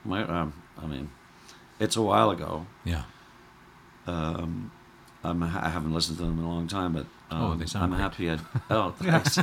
[0.07, 1.11] My, um, I mean,
[1.81, 2.67] it's a while ago.
[2.85, 3.03] Yeah.
[4.07, 4.71] Um,
[5.25, 7.85] I'm, I haven't listened to them in a long time, but um, Oh, they sound
[7.85, 8.01] I'm great.
[8.01, 8.31] happy.
[8.31, 8.39] I,
[8.75, 9.39] oh, thanks.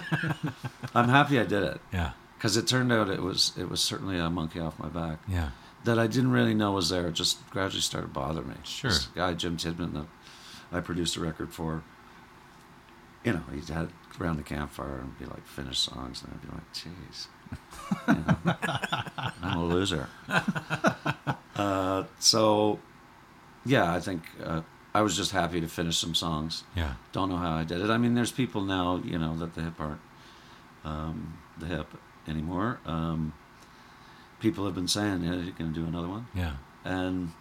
[0.95, 2.11] I'm happy I did it Yeah.
[2.37, 5.49] because it turned out it was it was certainly a monkey off my back Yeah.
[5.85, 7.07] that I didn't really know was there.
[7.07, 8.55] It just gradually started bothering me.
[8.63, 8.91] Sure.
[8.91, 10.05] This guy Jim Tidman that
[10.71, 11.83] I produced a record for.
[13.23, 13.89] You know, he'd had
[14.19, 17.27] around the campfire and be like finish songs, and I'd be like, "Jeez,
[19.43, 20.07] I'm a loser."
[21.55, 22.79] uh, so,
[23.65, 24.61] yeah, I think uh,
[24.93, 26.63] I was just happy to finish some songs.
[26.75, 26.95] Yeah.
[27.13, 27.89] Don't know how I did it.
[27.89, 30.01] I mean, there's people now, you know, that the hip aren't
[30.83, 31.87] um, the hip
[32.27, 32.79] anymore.
[32.85, 33.33] Um,
[34.39, 36.27] people have been saying, yeah, you're going to do another one?
[36.33, 36.55] Yeah.
[36.83, 37.31] And,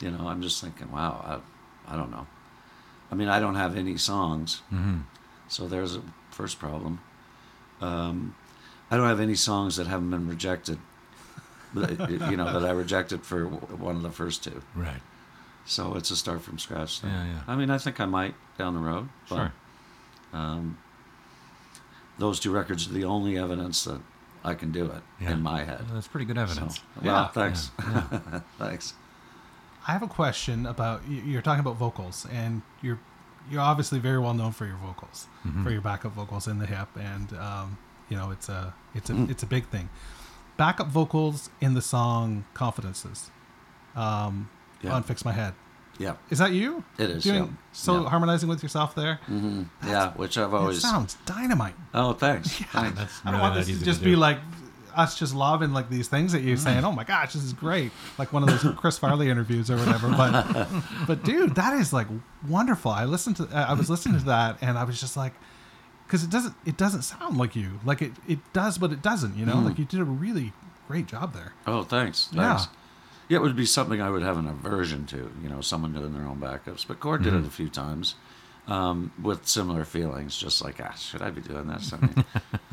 [0.00, 1.40] you know, I'm just thinking, wow,
[1.86, 2.26] I, I don't know.
[3.10, 5.00] I mean, I don't have any songs, hmm
[5.48, 6.98] so there's a first problem.
[7.82, 8.34] Um,
[8.90, 10.78] I don't have any songs that haven't been rejected,
[11.74, 14.62] you know, that I rejected for one of the first two.
[14.74, 15.02] Right.
[15.64, 17.00] So it's a start from scratch.
[17.00, 17.10] Thing.
[17.10, 17.40] Yeah, yeah.
[17.46, 19.08] I mean, I think I might down the road.
[19.28, 19.52] But, Sure.
[20.32, 20.78] Um,
[22.18, 24.00] those two records are the only evidence that
[24.44, 25.32] I can do it Yeah.
[25.32, 25.84] in my head.
[25.92, 26.76] That's pretty good evidence.
[26.76, 27.28] So, well, Yeah.
[27.28, 27.70] thanks.
[27.78, 28.40] Yeah, yeah.
[28.58, 28.94] thanks.
[29.86, 32.98] I have a question about you- you're talking about vocals, and you're
[33.50, 35.64] you're obviously very well known for your vocals, Mhm.
[35.64, 37.76] for your backup vocals in the hip, and um,
[38.08, 39.28] you know it's a it's a Mm.
[39.30, 39.88] it's a big thing.
[40.56, 43.30] Backup vocals in the song "Confidences"
[43.96, 44.48] um,
[44.82, 44.92] Yeah.
[44.94, 45.54] on "Fix My Head."
[45.98, 46.82] Yeah, Is that you?
[46.98, 47.22] it is.
[47.22, 47.48] Doing yeah.
[47.72, 48.08] so Yeah.
[48.08, 49.16] harmonizing with yourself there.
[49.26, 50.80] hmm Yeah, which I've It always.
[50.80, 51.74] sounds dynamite.
[51.94, 52.58] Oh, thanks.
[52.60, 52.66] Yeah.
[52.72, 52.98] Thanks.
[52.98, 54.38] That's I don't really want this to just to be like
[54.96, 56.84] us just loving like these things that you're saying.
[56.84, 57.92] Oh my gosh, this is great!
[58.18, 60.08] Like one of those Chris Farley interviews or whatever.
[60.08, 60.68] But
[61.06, 62.08] but dude, that is like
[62.48, 62.90] wonderful.
[62.90, 65.34] I listened to I was listening to that and I was just like,
[66.06, 67.80] because it doesn't it doesn't sound like you.
[67.84, 69.36] Like it it does, but it doesn't.
[69.36, 70.52] You know, like you did a really
[70.88, 71.52] great job there.
[71.66, 72.28] Oh, thanks.
[72.34, 72.64] Thanks.
[72.64, 72.70] Yeah.
[73.32, 76.24] It would be something I would have an aversion to, you know, someone doing their
[76.24, 76.86] own backups.
[76.86, 78.14] But Gord did it a few times
[78.68, 81.92] um, with similar feelings, just like, ah, should I be doing this?
[81.92, 82.24] I mean,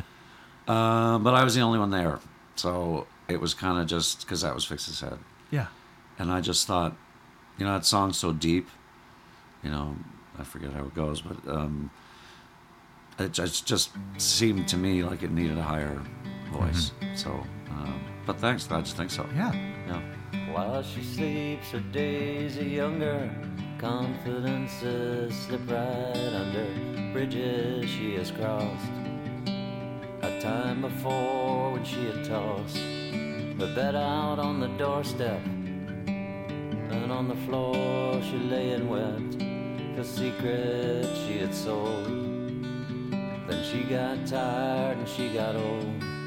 [0.67, 2.19] uh, but I was the only one there.
[2.55, 5.17] So it was kind of just because that was Fix This Head.
[5.49, 5.67] Yeah.
[6.17, 6.95] And I just thought,
[7.57, 8.67] you know, that song's so deep,
[9.63, 9.95] you know,
[10.37, 11.89] I forget how it goes, but um,
[13.17, 16.01] it just, just seemed to me like it needed a higher
[16.51, 16.91] voice.
[17.15, 17.31] So,
[17.69, 19.25] um, but thanks, I just think so.
[19.35, 19.53] Yeah.
[20.53, 23.29] While she sleeps, her days are younger.
[23.77, 26.67] Confidences slip right under
[27.13, 28.91] bridges she has crossed.
[30.21, 35.41] A time before when she had tossed her bed out on the doorstep.
[36.07, 39.39] And on the floor she lay and wept
[39.95, 42.05] the secret she had sold.
[43.47, 46.18] Then she got tired and she got old.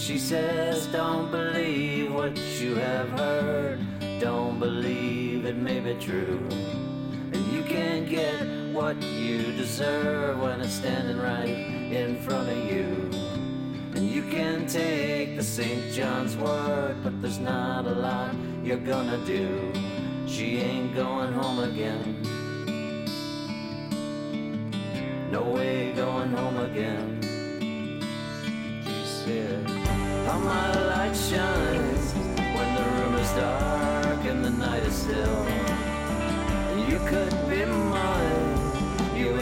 [0.00, 3.78] She says, Don't believe what you have heard.
[4.18, 6.40] Don't believe it may be true.
[6.50, 8.40] And you can get
[8.72, 13.10] what you deserve when it's standing right in front of you.
[13.94, 15.92] And you can take the St.
[15.92, 18.34] John's wort, but there's not a lot
[18.64, 19.70] you're gonna do.
[20.26, 22.22] She ain't going home again.
[25.30, 27.20] No way going home again.
[28.82, 29.79] She said,
[30.30, 35.44] How my light shines when the room is dark and the night is still.
[36.88, 39.16] You could be mine.
[39.16, 39.34] You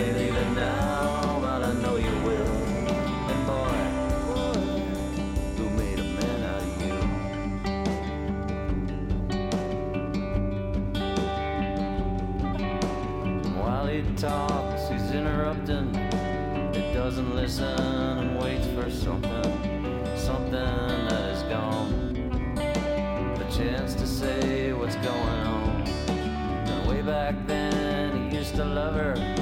[27.08, 29.37] back then, he used to love her,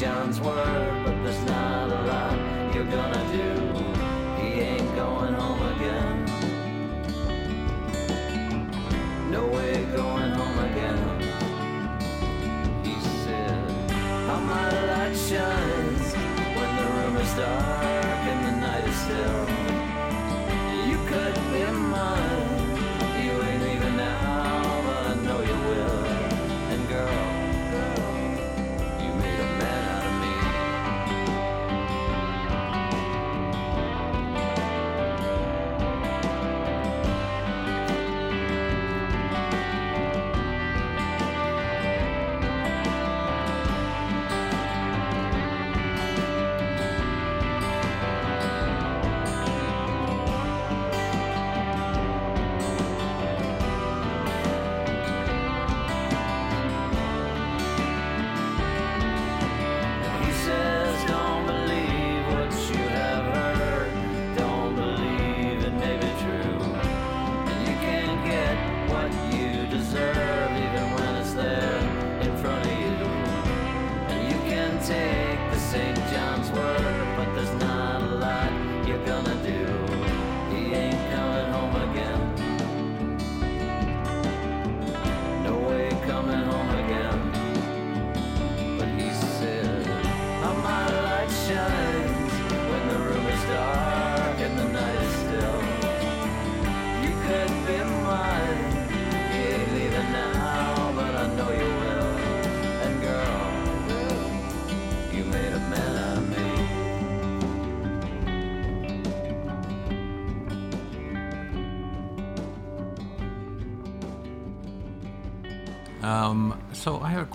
[0.00, 0.56] John's wort,
[1.04, 3.52] but there's not a lot you're gonna do.
[4.40, 6.24] He ain't going home again.
[9.30, 10.98] No way going home again.
[12.82, 13.90] He said,
[14.26, 16.14] How my light shines
[16.56, 17.34] when the room is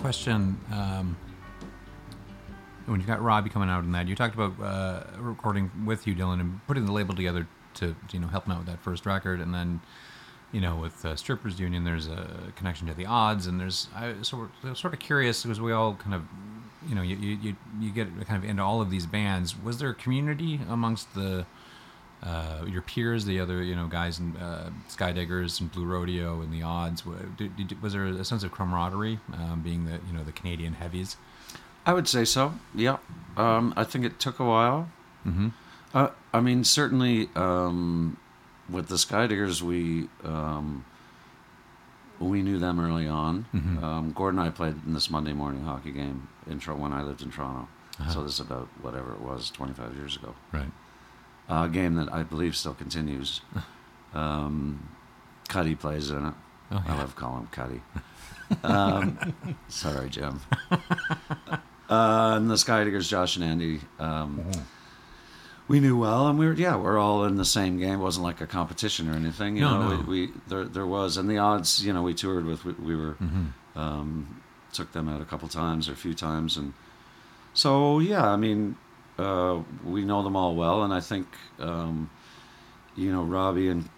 [0.06, 0.56] question.
[0.70, 1.16] Um,
[2.86, 6.14] when you got Robbie coming out in that, you talked about uh, recording with you,
[6.14, 9.04] Dylan, and putting the label together to you know help him out with that first
[9.04, 9.80] record, and then
[10.52, 14.14] you know with uh, Strippers Union, there's a connection to the odds, and there's I
[14.22, 16.22] so sort of curious because we all kind of
[16.88, 19.60] you know you you you get kind of into all of these bands.
[19.60, 21.46] Was there a community amongst the
[22.26, 26.52] uh, your peers, the other you know guys in uh, Skydiggers and Blue Rodeo and
[26.52, 27.02] the Odds?
[27.36, 30.74] Did, did, was there a sense of camaraderie, um, being the you know the Canadian
[30.74, 31.16] heavies?
[31.84, 32.54] I would say so.
[32.74, 32.96] Yeah.
[33.36, 34.90] Um, I think it took a while.
[35.24, 35.48] Mm-hmm.
[35.94, 38.16] Uh, I mean, certainly um,
[38.68, 40.84] with the Skydiggers, we um,
[42.18, 43.46] we knew them early on.
[43.54, 43.82] Mhm.
[43.82, 47.02] Um, Gordon and I played in this Monday morning hockey game in Tro- when I
[47.02, 47.68] lived in Toronto.
[48.00, 48.10] Uh-huh.
[48.12, 50.34] So this is about whatever it was, 25 years ago.
[50.52, 50.70] Right.
[51.48, 53.40] Uh, a game that I believe still continues.
[54.14, 54.88] Um,
[55.48, 56.34] Cuddy plays in it.
[56.70, 57.82] Oh, I love calling him Cuddy.
[58.62, 59.18] Um,
[59.68, 60.40] sorry, Jim.
[61.88, 64.44] Uh, and the Skydiggers, Josh and Andy, um,
[65.68, 68.00] we knew well, and we were yeah, we're all in the same game.
[68.00, 69.54] It wasn't like a competition or anything.
[69.56, 70.02] You No, know, no.
[70.08, 71.84] We, we there there was, and the odds.
[71.86, 72.64] You know, we toured with.
[72.64, 73.78] We, we were Mm-hmm.
[73.78, 74.42] um,
[74.72, 76.72] took them out a couple times or a few times, and
[77.54, 78.76] so yeah, I mean,
[79.18, 81.26] uh, we know them all well, and I think
[81.58, 82.10] um,
[82.96, 83.88] you know Robbie and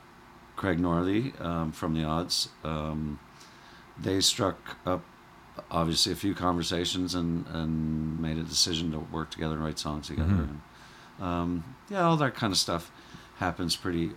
[0.57, 2.49] Craig Northey um, from the odds.
[2.65, 3.19] Um,
[4.01, 5.03] they struck up
[5.71, 10.07] obviously a few conversations and, and made a decision to work together and write songs
[10.07, 10.29] together.
[10.31, 10.49] Mhm.
[11.19, 12.93] And, um, yeah, all that kind of stuff
[13.39, 14.13] happens pretty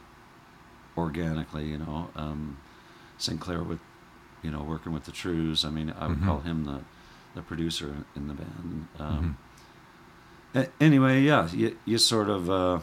[0.97, 2.09] organically, you know.
[2.15, 2.57] Um,
[3.17, 3.79] Sinclair with,
[4.43, 5.63] you know, working with the Trews.
[5.65, 6.25] I mean, I would Mhm.
[6.25, 6.81] call him the,
[7.35, 8.87] the producer in the band.
[8.99, 9.50] Um, a-
[10.79, 12.79] anyway, yeah, you, you sort of uh,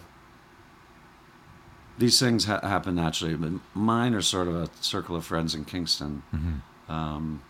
[1.99, 3.35] these things ha- happen naturally.
[3.35, 6.93] But mine are sort of a circle of friends in Kingston Mm-hmm.
[6.93, 7.43] um,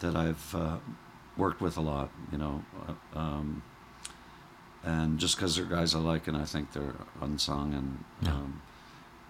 [0.00, 0.76] that I've uh,
[1.36, 2.64] worked with a lot, you know,
[3.14, 3.62] uh, um,
[4.84, 8.34] and just because they're guys I like and I think they're unsung and Yeah.
[8.34, 8.62] um,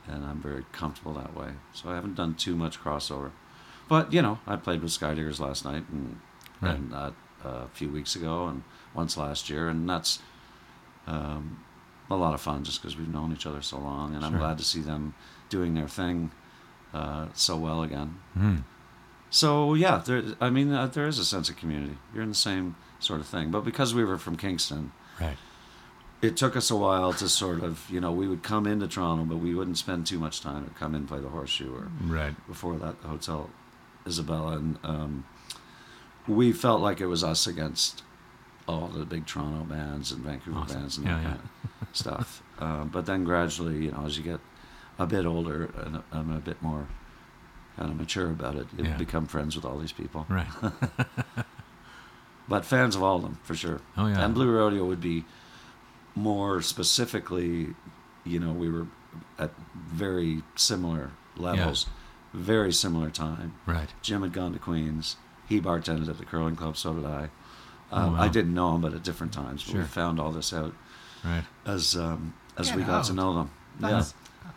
[0.08, 1.50] and I'm very comfortable that way.
[1.74, 3.30] So I haven't done too much crossover,
[3.88, 6.18] but you know, I played with Skydiggers last night and
[6.62, 6.76] Right.
[6.76, 7.10] and uh,
[7.44, 8.62] a few weeks ago and
[8.94, 10.18] once last year, and that's
[11.06, 11.64] um,
[12.10, 14.58] a lot of fun just because we've known each other so long, and I'm glad
[14.58, 15.14] to see them
[15.48, 16.30] doing their thing
[16.94, 18.16] uh, so well again.
[18.36, 18.56] Mm-hmm.
[19.30, 20.22] So yeah, there.
[20.40, 21.96] I mean, uh, there is a sense of community.
[22.12, 25.36] You're in the same sort of thing, but because we were from Kingston, Right.
[26.20, 29.24] it took us a while to sort of, you know, we would come into Toronto,
[29.24, 30.64] but we wouldn't spend too much time.
[30.66, 32.34] Or come in, play the horseshoe, or Right.
[32.46, 33.48] before that, the hotel
[34.06, 35.24] Isabella, and um,
[36.28, 38.02] we felt like it was us against
[38.68, 40.76] all the big Toronto bands and Vancouver Awesome.
[40.80, 41.28] bands and Yeah, that yeah.
[41.30, 41.40] kind
[41.82, 42.42] of stuff.
[42.62, 44.38] Um, but then gradually, you know, as you get
[44.96, 46.86] a bit older and I'm a bit more
[47.76, 48.96] kind of mature about it, you Yeah.
[48.96, 50.24] become friends with all these people.
[50.28, 50.46] Right.
[52.48, 53.80] But fans of all of them for sure.
[53.96, 54.24] Oh yeah.
[54.24, 55.24] And Blue Rodeo would be
[56.14, 57.74] more specifically,
[58.24, 58.86] you know, we were
[59.38, 61.86] at very similar levels,
[62.34, 63.54] very similar time.
[63.66, 63.88] Right.
[64.02, 65.16] Jim had gone to Queens.
[65.52, 67.28] He bartended at the curling club, so did I.
[67.92, 68.22] Oh, Um, wow.
[68.22, 69.64] I didn't know him, but at different times.
[69.64, 70.74] But we found all this out
[71.22, 71.44] Right.
[71.66, 73.50] as um, as Get we got to know them.
[73.78, 74.14] Nice.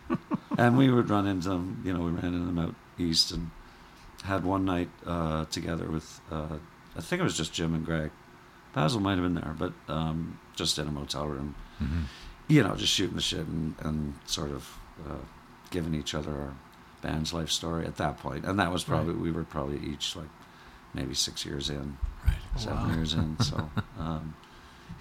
[0.09, 0.15] Yeah.
[0.57, 1.81] and we would run into them.
[1.85, 3.51] You know, we ran into them out east and
[4.23, 6.21] had one night uh, together with.
[6.31, 6.57] Uh,
[6.97, 8.11] I think it was just Jim and Greg.
[8.73, 11.55] Basil might have been there, but um, just in a motel room.
[11.83, 12.03] Mm-hmm.
[12.47, 14.77] You know, just shooting the shit and, and sort of
[15.09, 15.23] uh,
[15.71, 16.53] giving each other our
[17.01, 18.45] band's life story at that point.
[18.45, 20.29] And that was probably we were probably each like
[20.95, 22.35] maybe six years in, Right.
[22.55, 22.95] seven Wow.
[22.95, 23.37] years in.
[23.39, 23.69] So
[23.99, 24.35] um,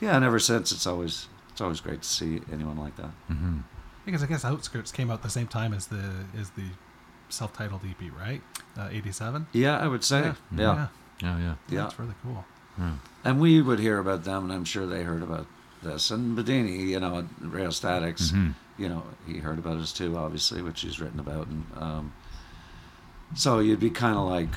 [0.00, 3.12] yeah, and ever since it's always it's always great to see anyone like that.
[3.30, 3.58] Mm-hmm.
[4.04, 6.64] Because I guess Outskirts came out the same time as the as the
[7.30, 8.42] self-titled EP, right?
[8.78, 9.46] Uh, 87.
[9.52, 10.20] Yeah, I would say.
[10.20, 10.34] Yeah.
[10.56, 10.86] Yeah.
[11.22, 11.54] Oh yeah.
[11.68, 11.82] Yeah.
[11.84, 12.44] That's really cool.
[12.78, 12.94] Yeah.
[13.24, 15.46] And we would hear about them, and I'm sure they heard about
[15.82, 16.10] this.
[16.10, 18.54] And Bidini, you know, at Rheostatics, Mhm.
[18.76, 21.46] you know, he heard about us too, obviously, which he's written about.
[21.46, 22.12] And um,
[23.34, 24.48] so you'd be kind of like,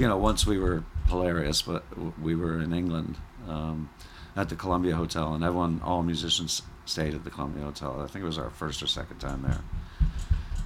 [0.00, 1.84] you know, once we were hilarious, but
[2.18, 3.90] we were in England um,
[4.34, 8.00] at the Columbia Hotel, and everyone, all musicians stayed at the Columbia Hotel.
[8.00, 9.60] I think it was our first or second time there.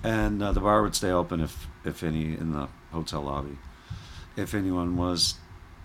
[0.04, 3.58] And uh, the bar would stay open if, if any, in the hotel lobby.
[4.36, 5.34] If anyone was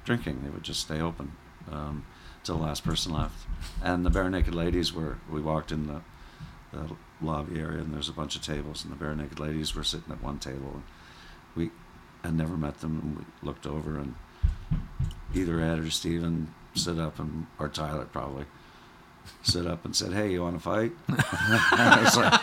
[0.05, 1.31] drinking, they would just stay open
[1.71, 2.05] um,
[2.43, 3.47] till the last person left.
[3.81, 6.01] And the Barenaked Ladies were, we walked in the,
[6.71, 10.13] the lobby area, and there's a bunch of tables, and the Barenaked Ladies were sitting
[10.13, 10.69] at one table.
[10.75, 10.83] And
[11.55, 11.71] we
[12.23, 14.15] had never met them, and we looked over, and
[15.33, 18.45] either Ed or Steven stood up, and or Tyler probably
[19.43, 22.33] stood up and said, "Hey, you want to fight?" I was like,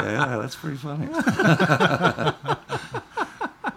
[0.00, 1.08] "Okay, yeah, that's pretty funny."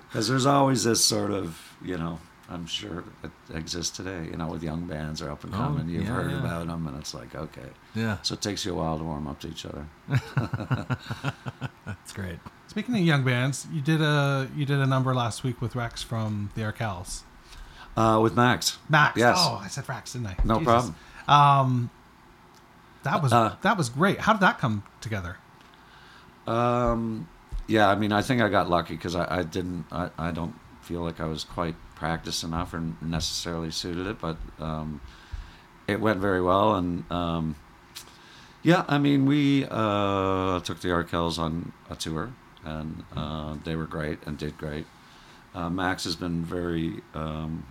[0.10, 4.26] Because there's always this sort of, you know, I I'm sure it exists today.
[4.32, 5.88] You know, with young bands are up and Oh, coming.
[5.88, 6.40] You've yeah, heard yeah.
[6.40, 7.70] about them, and it's like okay.
[7.96, 8.18] Yeah.
[8.24, 9.86] So it takes you a while to warm up to each other.
[11.86, 12.40] That's great.
[12.68, 16.02] Speaking of young bands, you did a you did a number last week with Rex
[16.04, 17.22] from the Arkells.
[17.98, 18.78] Uh, with Max.
[18.88, 19.18] Max.
[19.18, 19.36] Yes.
[19.40, 20.36] Oh, I said Rex, didn't I?
[20.46, 20.96] No problem.
[21.28, 21.90] Um,
[23.04, 24.20] that was Uh, that was great.
[24.22, 25.38] How did that come together?
[26.48, 27.28] Um,
[27.68, 29.86] yeah, I mean, I think I got lucky because I, I didn't.
[29.92, 34.38] I, I don't feel like I was quite practiced enough or necessarily suited it, but
[34.58, 35.02] um,
[35.86, 36.76] it went very well.
[36.76, 37.56] And um,
[38.64, 42.34] yeah, I mean, we uh, took the Arkells on a tour,
[42.64, 44.86] and uh, they were great and did great.
[45.54, 47.66] Uh, Max has been very, um,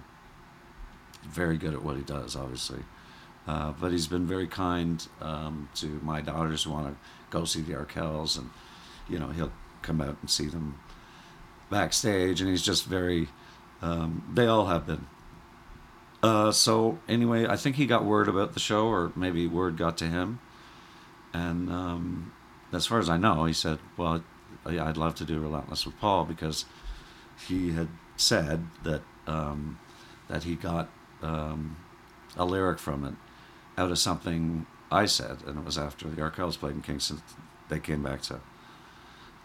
[1.25, 2.81] very good at what he does, obviously.
[3.47, 6.97] Uh, but he's been very kind um, to my daughters who want to
[7.31, 8.51] go see the Arkells, and
[9.09, 10.79] you know he'll come out and see them
[11.71, 13.29] backstage, and he's just very.
[13.81, 15.07] Um, they all have been.
[16.23, 19.97] Uh, so anyway, I think he got word about the show, or maybe word got
[19.99, 20.41] to him,
[21.33, 22.33] and um,
[22.73, 24.25] as far as I know, he said, "Well,
[24.67, 26.65] I'd love to do Relentless with Paul because
[27.47, 29.79] he had said that um,
[30.29, 30.89] that he got
[31.23, 31.77] um,
[32.37, 33.15] a lyric from it
[33.81, 37.23] out of something I said, and it was after the Arkells played in Kingston.
[37.69, 38.41] They came back to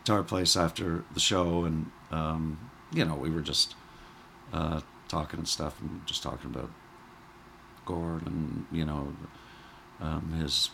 [0.05, 3.75] to our place after the show, and um, you know we were just
[4.53, 6.69] uh, talking and stuff, and just talking about
[7.85, 9.13] Gord and you know
[9.99, 10.69] um, his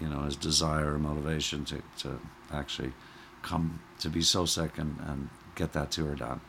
[0.00, 2.20] you know his desire and motivation to to
[2.52, 2.92] actually
[3.42, 6.40] come to be so sick and, and get that tour done.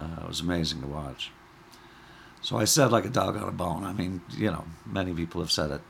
[0.00, 1.30] Uh, it was amazing to watch.
[2.42, 3.84] So I said like a dog on a bone.
[3.84, 5.80] I mean, you know, many people have said it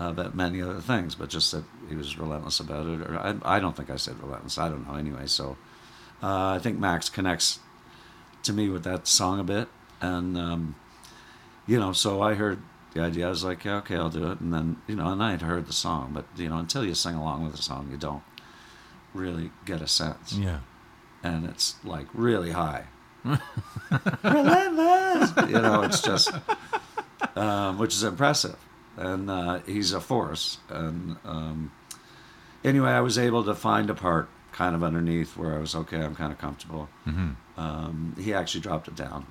[0.00, 3.00] uh, about many other things, but just that he was relentless about it.
[3.00, 4.58] Or I, I don't think I said relentless.
[4.58, 4.94] I don't know.
[4.94, 5.56] Anyway, so
[6.22, 7.60] uh, I think Max connects
[8.44, 9.68] to me with that song a bit,
[10.00, 10.74] and um,
[11.66, 12.60] you know, so I heard
[12.94, 13.26] the idea.
[13.26, 14.40] I was like, yeah, okay, I'll do it.
[14.40, 16.94] And then you know, and I had heard the song, but you know, until you
[16.94, 18.22] sing along with the song, you don't
[19.14, 20.60] really get a sense Yeah.
[21.22, 22.84] and it's like really high.
[24.24, 25.82] Relentless, you know.
[25.82, 26.30] It's just,
[27.36, 28.56] um, which is impressive,
[28.96, 30.58] and uh, he's a force.
[30.68, 31.72] And um,
[32.64, 36.00] anyway, I was able to find a part kind of underneath where I was okay.
[36.02, 36.88] I'm kind of comfortable.
[37.06, 37.30] Mm-hmm.
[37.60, 39.26] Um, he actually dropped it down.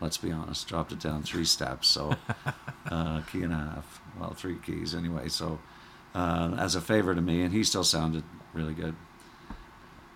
[0.00, 2.14] Let's be honest, dropped it down three steps, so
[2.90, 4.00] uh, key and a half.
[4.18, 5.28] Well, three keys anyway.
[5.28, 5.60] So
[6.14, 8.94] uh, as a favor to me, and he still sounded really good.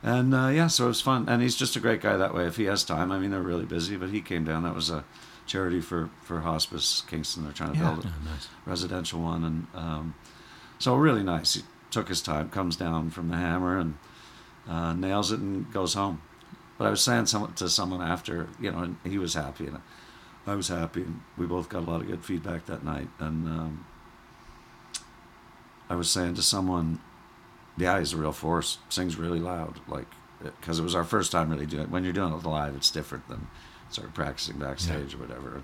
[0.02, 1.28] And uh, yeah, so it was fun.
[1.28, 2.46] And he's just a great guy that way.
[2.46, 4.62] If he has time, I mean, they're really busy, but he came down.
[4.62, 5.04] That was a
[5.46, 7.44] charity for for hospice Kingston.
[7.44, 7.92] They're trying to Yeah.
[7.92, 8.48] build a Oh, nice.
[8.66, 10.14] residential one, and um,
[10.78, 11.54] so really nice.
[11.54, 13.96] He took his time, comes down from the hammer, and
[14.68, 16.22] uh, nails it, and goes home.
[16.76, 19.80] But I was saying some, to someone after, you know, and he was happy, and
[20.46, 23.08] I was happy, and we both got a lot of good feedback that night.
[23.18, 23.86] And um,
[25.90, 27.00] I was saying to someone,
[27.76, 28.78] yeah, he's a real force.
[28.88, 30.06] Sings really loud, like
[30.42, 31.90] because it was our first time really doing it.
[31.90, 33.48] When you're doing it live, it's different than
[33.90, 35.62] sort of practicing backstage or whatever.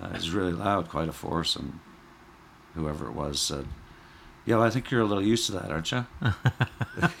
[0.00, 1.78] Uh, he's really loud, quite a force, and
[2.74, 3.66] whoever it was said,
[4.46, 6.04] "Yeah, well, I think you're a little used to that, aren't you?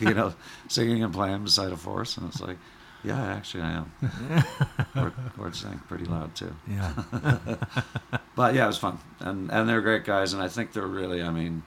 [0.00, 0.34] you know,
[0.68, 2.58] singing and playing beside a force." And it's like,
[3.02, 3.92] "Yeah, actually, I am."
[5.36, 6.54] Gord sang pretty loud too.
[6.68, 6.92] Yeah.
[8.36, 11.22] But yeah, it was fun, and and they're great guys, and I think they're really.
[11.22, 11.62] I mean,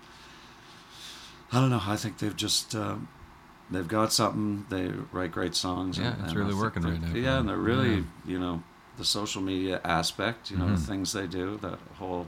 [1.52, 1.82] I don't know.
[1.82, 3.08] I think they've just um,
[3.72, 4.66] they've got something.
[4.70, 5.98] They write great songs.
[5.98, 8.02] Yeah, and, it's and really working right now Yeah, and they're really Yeah.
[8.26, 8.64] you know
[8.98, 10.52] the social media aspect.
[10.52, 10.76] You know Mhm.
[10.76, 11.58] the things they do.
[11.62, 12.28] That whole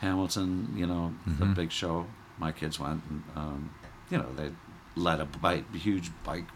[0.00, 0.72] Hamilton.
[0.76, 1.54] You know the Mhm.
[1.54, 2.06] big show.
[2.38, 3.70] My kids went, and um,
[4.10, 4.50] you know they
[4.96, 6.46] led a bike, huge bike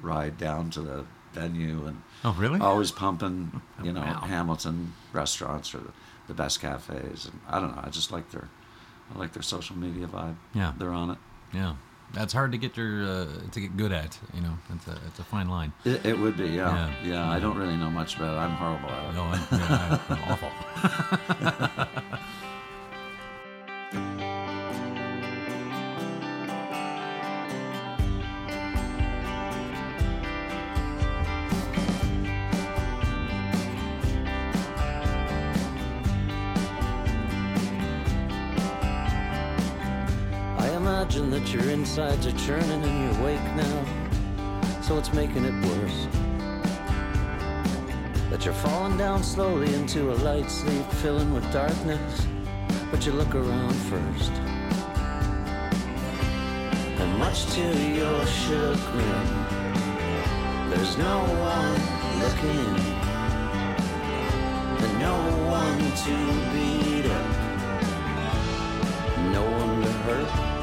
[0.00, 2.60] ride down to the venue and Oh, really?
[2.60, 4.20] always pumping, you know, Wow.
[4.20, 5.92] Hamilton restaurants or the,
[6.28, 7.82] the best cafes, and I don't know.
[7.84, 8.48] I just like their,
[9.14, 10.36] I like their social media vibe.
[10.54, 10.72] Yeah.
[10.78, 11.18] they're on it.
[11.52, 11.74] Yeah.
[12.12, 14.16] That's hard to get your uh, to get good at.
[14.34, 15.72] You know, it's a it's a fine line.
[15.84, 16.70] It, it would be, yeah.
[17.02, 17.12] Yeah.
[17.12, 18.38] yeah, I don't really know much about it.
[18.38, 19.14] I'm horrible at it.
[19.18, 20.50] No, I, yeah, I'm awful.
[41.44, 43.84] that your insides are churning and you're awake now,
[44.80, 46.06] so it's making it worse.
[48.30, 52.26] That you're falling down slowly into a light sleep, filling with darkness,
[52.90, 54.32] but you look around first.
[56.98, 59.28] And much to your chagrin,
[60.70, 61.78] there's no one
[62.22, 62.74] looking.
[64.80, 65.16] And no
[65.50, 66.16] one to
[66.54, 67.30] beat up,
[69.30, 70.53] no one to hurt.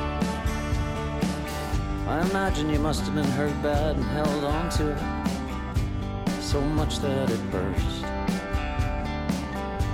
[2.12, 5.00] I imagine you must have been hurt bad and held on to it
[6.42, 8.02] so much that it burst.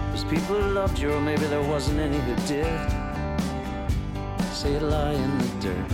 [0.09, 2.65] There's people who loved you, or maybe there wasn't any who did.
[4.51, 5.91] Say it lie in the dirt.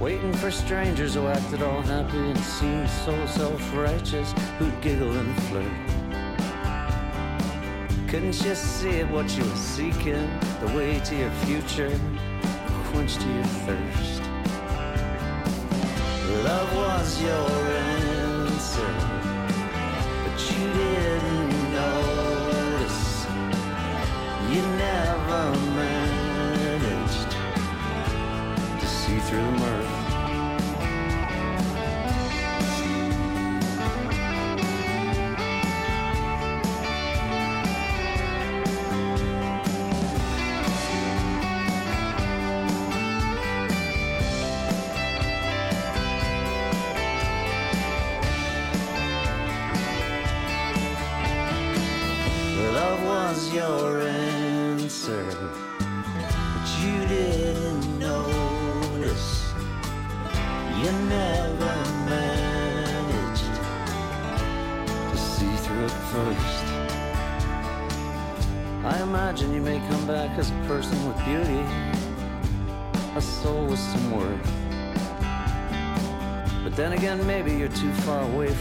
[0.00, 5.70] Waiting for strangers who acted all happy and seemed so self-righteous, who'd giggle and flirt.
[8.08, 10.30] Couldn't you see it, what you were seeking?
[10.60, 11.92] The way to your future,
[13.16, 14.22] to your thirst.
[16.44, 17.50] Love was your
[17.88, 19.17] answer,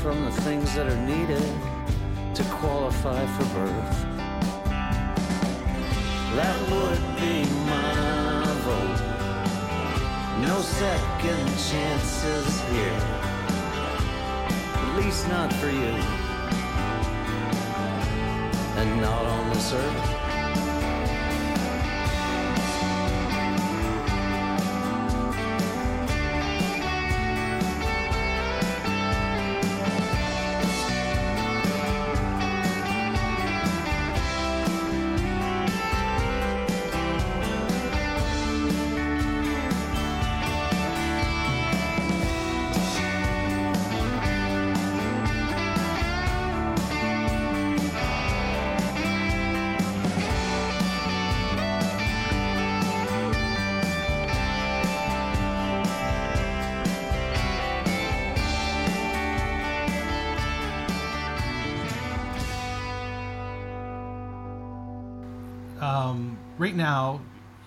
[0.08, 1.44] from the things that are needed
[2.34, 4.06] to qualify for birth.
[6.34, 9.02] That would be my vote.
[10.48, 13.02] No second chances here.
[14.78, 15.96] At least not for you.
[18.80, 20.17] And not on this earth.
[66.78, 67.20] Now,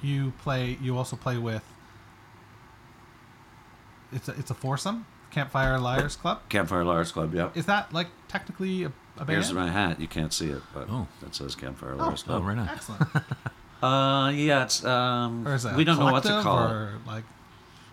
[0.02, 0.78] you play.
[0.80, 1.64] You also play with.
[4.12, 5.06] It's a it's a foursome.
[5.30, 6.40] Campfire Liars Club.
[6.48, 7.50] Campfire Liars Club, yeah.
[7.54, 9.30] Is that like technically a, a band?
[9.30, 10.00] Here's my hat.
[10.00, 11.06] You can't see it, but Oh.
[11.20, 12.42] that says Campfire Liars Oh, Club.
[12.42, 12.68] Oh, right on.
[12.68, 13.02] Excellent.
[13.82, 17.06] Uh, yeah, it's um, Or is that we don't know what to collective, call it.
[17.06, 17.24] Like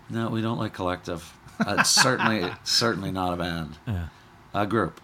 [0.09, 1.34] No, we don't like collective.
[1.65, 3.78] Uh, it's certainly certainly not a band.
[3.88, 4.07] Yeah.
[4.53, 4.99] A group,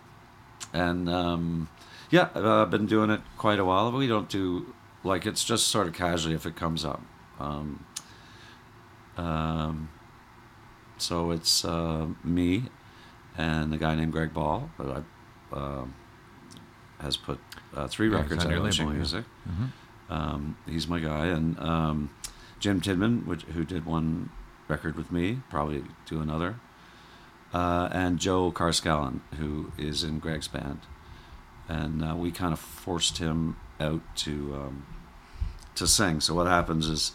[0.73, 1.69] and um,
[2.09, 3.91] yeah, uh, I've been doing it quite a while.
[3.91, 4.73] But we don't do
[5.03, 7.01] like it's just sort of casually if it comes up.
[7.39, 7.85] Um,
[9.17, 9.89] um,
[10.97, 12.63] so it's uh, me
[13.37, 15.01] and a guy named Greg Ball who I,
[15.55, 15.93] um
[16.99, 17.37] has put
[17.75, 18.93] uh, three Yeah, records out on yeah.
[18.93, 19.25] Music.
[19.49, 19.69] Mhm.
[20.09, 22.09] Um, he's my guy, and um,
[22.59, 24.29] Jim Tidman, which, who did one
[24.69, 26.55] record with me, probably do another,
[27.53, 30.79] uh, and Joe Carscallon, who is in Greg's band,
[31.67, 34.85] and uh, we kind of forced him out to um,
[35.75, 36.21] to sing.
[36.21, 37.11] So what happens is,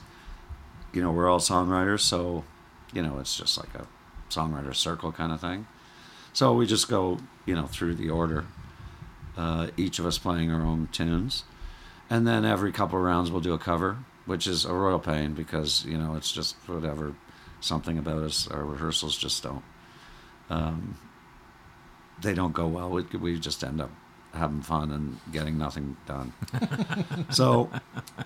[0.93, 2.45] you know, we're all songwriters, so
[2.93, 3.87] you know, it's just like a
[4.31, 5.67] songwriter circle kind of thing.
[6.33, 8.45] So we just go, you know, through the order,
[9.37, 11.45] uh, each of us playing our own tunes
[12.11, 15.85] and then every couple rounds we'll do a cover, which is a royal pain because
[15.85, 17.15] you know it's just whatever
[17.61, 18.49] something about us.
[18.49, 19.65] Our rehearsals just don't.
[20.51, 20.97] Um,
[22.21, 22.91] they don't go well.
[22.91, 23.91] We, we just end up
[24.39, 26.33] having fun and getting nothing done.
[27.31, 27.71] so,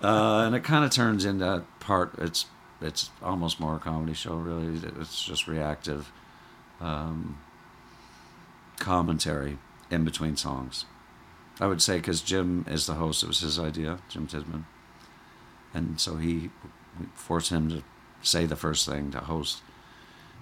[0.01, 2.13] uh, and it kind of turns into a part.
[2.17, 2.45] It's
[2.81, 4.35] it's almost more a comedy show.
[4.35, 6.11] Really, it's just reactive
[6.81, 7.39] um,
[8.79, 9.57] commentary
[9.89, 10.85] in between songs.
[11.59, 14.65] I would say because Jim is the host, it was his idea, Jim Tidman,
[15.73, 16.49] and so he
[17.13, 17.83] forced him to
[18.21, 19.61] say the first thing to host.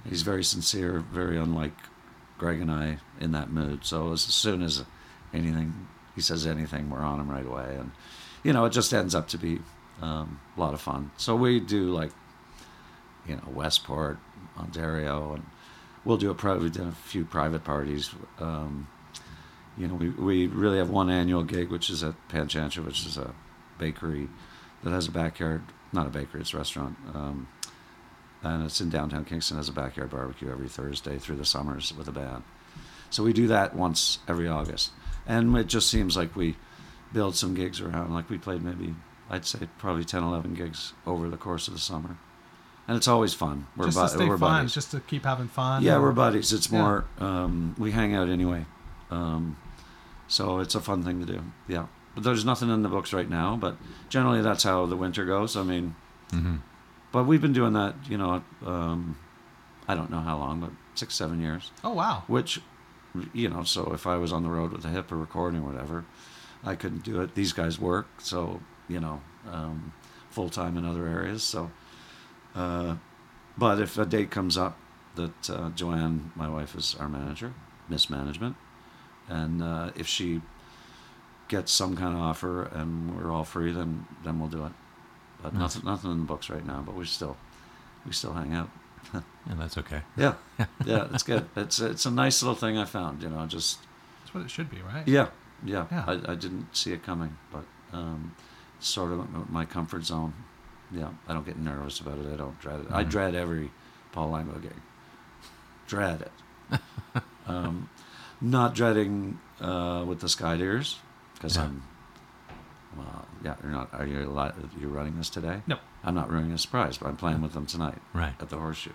[0.08, 1.74] He's very sincere, very unlike
[2.38, 3.86] Greg and I in that mood.
[3.86, 4.84] So as soon as
[5.34, 7.92] anything he says anything, we're on him right away, and
[8.44, 9.60] you know it just ends up to be
[10.02, 11.12] um, a lot of fun.
[11.18, 12.12] So we do like
[13.28, 14.20] you know Westport,
[14.58, 15.46] Ontario, and
[16.06, 18.12] we'll do a private, we've done a few private parties.
[18.40, 18.88] Um,
[19.78, 23.06] you know, we, we really have one annual gig, which is at Pan Chancho, which
[23.06, 23.34] is a
[23.80, 24.28] bakery
[24.84, 25.64] that has a backyard,
[25.94, 26.98] not a bakery, it's a restaurant.
[27.14, 27.48] Um,
[28.44, 32.08] and it's in downtown Kingston, has a backyard barbecue every Thursday through the summers with
[32.08, 32.44] a band.
[33.12, 34.92] So we do that once every August.
[35.28, 36.56] And it just seems like we
[37.14, 38.14] build some gigs around.
[38.14, 38.96] Like we played maybe,
[39.30, 42.18] I'd say probably 10, 11 gigs over the course of the summer.
[42.88, 43.68] And it's always fun.
[43.78, 44.74] We're, just bu- to stay we're fun, buddies.
[44.74, 45.84] just to keep having fun.
[45.84, 46.52] Yeah, or- we're buddies.
[46.52, 46.80] It's Yeah.
[46.82, 48.66] more um, we hang out anyway,
[49.12, 49.56] um,
[50.28, 51.42] so it's a fun thing to do.
[51.68, 53.56] Yeah, but there's nothing in the books right now.
[53.56, 53.78] But
[54.10, 55.56] generally, that's how the winter goes.
[55.56, 55.96] I mean,
[56.32, 56.56] Mm-hmm.
[57.12, 57.96] but we've been doing that.
[58.10, 59.18] You know, um,
[59.88, 61.72] I don't know how long, but six, seven years.
[61.84, 62.24] Oh wow.
[62.28, 62.62] Which,
[63.34, 65.72] you know, so if I was on the road with a hip or recording or
[65.72, 66.06] whatever,
[66.64, 67.36] I couldn't do it.
[67.36, 69.94] These guys work, so you know, um,
[70.30, 71.44] full time in other areas.
[71.44, 71.72] So,
[72.56, 72.96] uh,
[73.58, 74.78] but if a date comes up
[75.16, 77.54] that uh, Joanne, my wife, is our manager,
[77.90, 78.56] mismanagement,
[79.28, 80.42] and uh, if she
[81.48, 84.72] gets some kind of offer and we're all free, then then we'll do it.
[85.42, 85.62] But Nice.
[85.62, 86.82] nothing, nothing in the books right now.
[86.86, 87.36] But we still,
[88.06, 88.70] we still hang out.
[89.48, 90.02] Yeah, that's okay.
[90.16, 90.36] Yeah,
[90.86, 91.48] yeah, it's good.
[91.56, 93.24] It's it's a nice little thing I found.
[93.24, 93.80] You know, just
[94.22, 95.08] That's what it should be, right?
[95.08, 95.30] yeah,
[95.66, 95.88] yeah.
[95.92, 96.06] Yeah.
[96.08, 98.36] I, I didn't see it coming, but um,
[98.80, 100.34] sort of my comfort zone.
[100.92, 102.32] Yeah, I don't get nervous about it.
[102.32, 102.88] I don't dread it.
[102.92, 103.10] I Mhm.
[103.10, 103.72] dread every
[104.12, 104.76] Paul Langlois gig.
[105.88, 106.82] Dread it.
[107.48, 107.90] um,
[108.40, 110.98] not dreading uh, with the Skydiggers
[111.34, 111.64] because Yeah.
[111.64, 111.84] I'm.
[112.98, 113.90] Well, yeah, you're not.
[113.94, 114.20] Are you
[114.80, 115.62] you're running this today?
[115.68, 115.78] No.
[116.04, 118.34] I'm not ruining a surprise, but I'm playing with them tonight Right.
[118.40, 118.92] at the Horseshoe.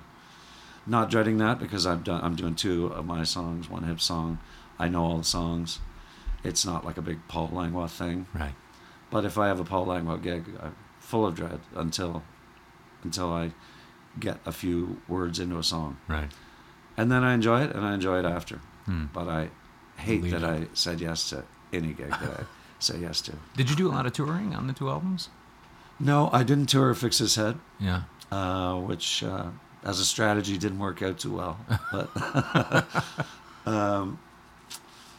[0.87, 2.21] Not dreading that because I've done.
[2.23, 4.39] I'm doing two of my songs, one hip song.
[4.79, 5.81] I know all the songs.
[6.45, 8.27] It's not like a big Paul Langlois thing.
[8.35, 8.55] Right.
[9.11, 12.23] But if I have a Paul Langlois gig, I'm full of dread until
[13.03, 13.53] until I
[14.21, 16.31] get a few words into a song, Right.
[16.97, 18.57] and then I enjoy it, and I enjoy it after.
[18.87, 19.07] Hmm.
[19.13, 19.51] But I
[19.97, 20.51] hate Lead that up.
[20.61, 22.45] I said yes to any gig that I
[22.79, 23.33] say yes to.
[23.57, 25.29] Did you do a lot of touring on the two albums?
[25.99, 27.59] No, I didn't tour Fix This Head.
[27.81, 28.03] Yeah.
[28.31, 29.47] uh, which uh,
[29.85, 31.59] as a strategy didn't work out too well.
[31.93, 32.87] But
[33.67, 34.19] um,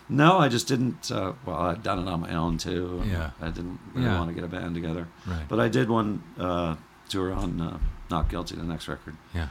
[0.10, 1.12] no, I just didn't.
[1.12, 3.04] Uh, well, I'd done it on my own too.
[3.06, 3.32] Yeah.
[3.42, 4.18] I didn't really Yeah.
[4.20, 5.08] want to get a band together.
[5.26, 5.46] Right.
[5.50, 6.76] But I did one uh,
[7.10, 7.78] tour on uh,
[8.10, 9.48] Not Guilty, the next record, yeah.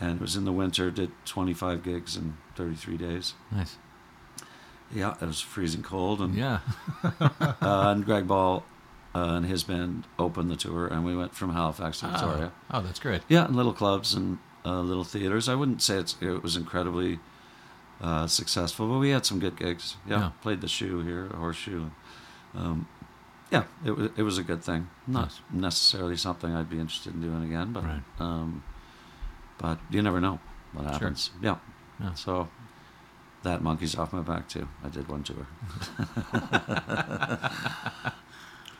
[0.00, 0.90] and it was in the winter.
[0.90, 3.34] Did 25 gigs in 33 days.
[3.50, 3.76] Nice.
[4.94, 6.60] Yeah, it was freezing cold, and Yeah.
[7.20, 8.64] uh, and Greg Ball
[9.14, 12.52] uh, and his band opened the tour, and we went from Halifax to Victoria.
[12.70, 13.22] Oh, oh, that's great.
[13.28, 15.48] Yeah, in little clubs and uh, little theaters.
[15.48, 17.18] I wouldn't say it's, it was incredibly
[18.00, 19.96] uh, successful, but we had some good gigs.
[20.06, 20.30] Yeah, Yeah.
[20.42, 21.86] played the shoe here, a horseshoe.
[22.54, 22.86] Um,
[23.50, 24.88] yeah, it was it was a good thing.
[25.06, 28.02] Not necessarily something I'd be interested in doing again, but Right.
[28.18, 28.64] um,
[29.58, 30.40] but you never know
[30.72, 30.92] what Sure.
[30.92, 31.30] happens.
[31.40, 31.56] Yeah.
[32.00, 32.14] Yeah.
[32.14, 32.48] So
[33.46, 34.68] that monkey's off my back too.
[34.84, 35.46] I did one tour.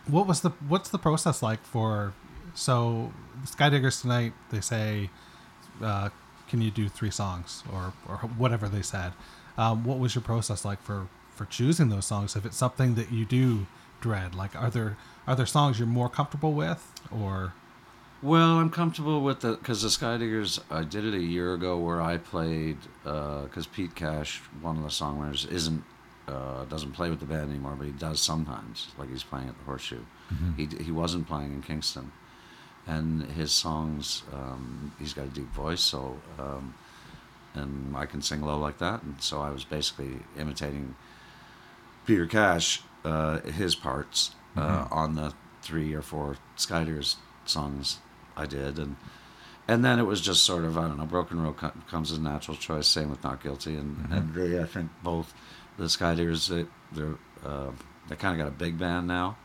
[0.08, 2.12] What was the what's the process like for
[2.54, 3.12] so
[3.44, 4.34] Skydiggers tonight?
[4.50, 5.10] They say,
[5.82, 6.10] uh,
[6.48, 9.12] "Can you do three songs or or whatever they said?"
[9.58, 12.36] Um, what was your process like for for choosing those songs?
[12.36, 13.66] If it's something that you do
[14.00, 14.96] dread, like are there
[15.26, 17.52] are there songs you're more comfortable with, or
[18.26, 20.58] Well, I'm comfortable with the because the Skydiggers.
[20.68, 24.88] I did it a year ago where I played because Pete Cash, one of the
[24.88, 25.84] songwriters, isn't
[26.26, 28.88] uh, doesn't play with the band anymore, but he does sometimes.
[28.98, 30.00] Like he's playing at the Horseshoe.
[30.56, 32.10] He d- he wasn't playing in Kingston,
[32.88, 34.24] and his songs.
[34.32, 36.74] Um, he's got a deep voice, so um,
[37.54, 40.96] and I can sing low like that, and so I was basically imitating
[42.06, 47.14] Peter Cash, uh, his parts uh, on the three or four Skydiggers
[47.44, 47.98] songs
[48.36, 48.96] I did, and
[49.68, 51.06] and then it was just sort of I don't know.
[51.06, 51.56] Broken Road
[51.88, 52.86] comes as a natural choice.
[52.86, 55.32] Same with Not Guilty, and and really, I think both
[55.78, 57.14] the Skydiggers they they're
[57.44, 57.70] uh,
[58.08, 59.36] they kind of got a big band now,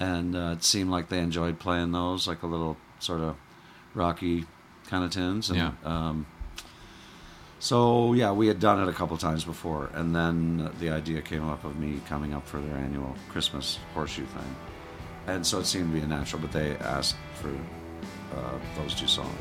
[0.00, 3.36] and uh, it seemed like they enjoyed playing those, like a little sort of
[3.94, 4.44] rocky
[4.88, 5.72] kind of tunes, and Yeah.
[5.84, 6.26] um,
[7.58, 11.48] so yeah, we had done it a couple times before, and then the idea came
[11.48, 14.56] up of me coming up for their annual Christmas horseshoe thing,
[15.26, 16.42] and so it seemed to be a natural.
[16.42, 17.50] But they asked for
[18.36, 19.38] uh, those two songs.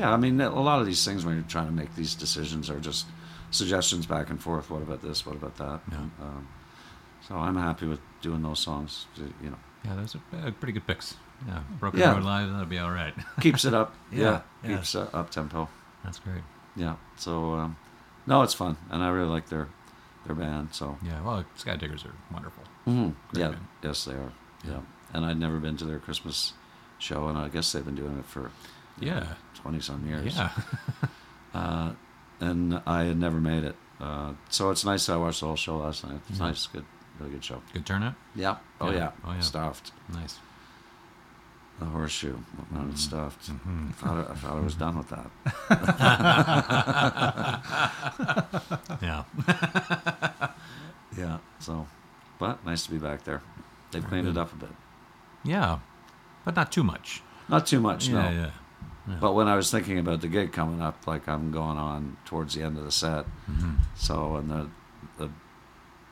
[0.00, 2.70] Yeah, I mean, a lot of these things when you're trying to make these decisions
[2.70, 3.06] are just
[3.50, 4.70] suggestions back and forth.
[4.70, 5.26] What about this?
[5.26, 5.80] What about that?
[5.90, 5.98] Yeah.
[6.22, 6.48] Um,
[7.26, 9.06] so I'm happy with doing those songs.
[9.16, 11.16] You know, Yeah, those are uh, pretty good picks.
[11.46, 12.14] Yeah, Broken Yeah.
[12.14, 13.14] Road Live, that'll be all right.
[13.40, 13.94] keeps it up.
[14.12, 15.68] Yeah, yeah, keeps uh, up tempo.
[16.04, 16.42] That's great.
[16.76, 16.96] Yeah.
[17.16, 17.76] So um,
[18.26, 19.68] no, it's fun, and I really like their
[20.26, 20.68] their band.
[20.72, 22.64] So Yeah, well, Skydiggers are wonderful.
[22.86, 23.14] Mhm.
[23.32, 23.66] Great yeah, band.
[23.82, 24.32] yes, they are.
[24.64, 24.70] Yeah.
[24.72, 24.80] Yeah.
[25.14, 26.52] and I'd never been to their Christmas
[26.98, 28.50] show, and I guess they've been doing it for
[29.00, 30.36] Yeah, twenty some years.
[30.36, 30.50] yeah.
[31.54, 31.92] uh,
[32.40, 33.76] and I had never made it.
[34.00, 36.20] Uh, so it's nice that I watched the whole show last night.
[36.28, 36.42] It's Mhm.
[36.42, 36.84] nice, good,
[37.18, 37.60] really good show.
[37.72, 38.14] Good turnout.
[38.34, 38.56] Yeah.
[38.80, 38.96] Oh Yeah.
[38.98, 39.10] yeah.
[39.24, 39.40] Oh, yeah.
[39.40, 39.92] Stuffed.
[40.12, 40.38] Nice.
[41.78, 42.36] The horseshoe.
[42.72, 42.90] Mhm.
[42.92, 43.50] it stuffed.
[43.50, 43.88] Mhm.
[43.88, 45.30] I thought I, I thought I was done with that.
[49.02, 49.24] Yeah.
[51.16, 51.38] Yeah.
[51.58, 51.86] So,
[52.38, 53.42] but nice to be back there.
[53.90, 54.36] They've Very cleaned good.
[54.36, 54.70] it up a bit.
[55.44, 55.78] Yeah,
[56.44, 57.22] but not too much.
[57.48, 58.30] Not too much, yeah, no.
[58.30, 58.50] yeah.
[59.08, 59.16] Yeah.
[59.20, 62.54] But when I was thinking about the gig coming up, like I'm going on towards
[62.54, 63.76] the end of the set, Mhm.
[63.94, 64.68] so and the,
[65.18, 65.30] the,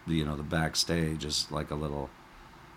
[0.07, 2.09] the you know the backstage is like a little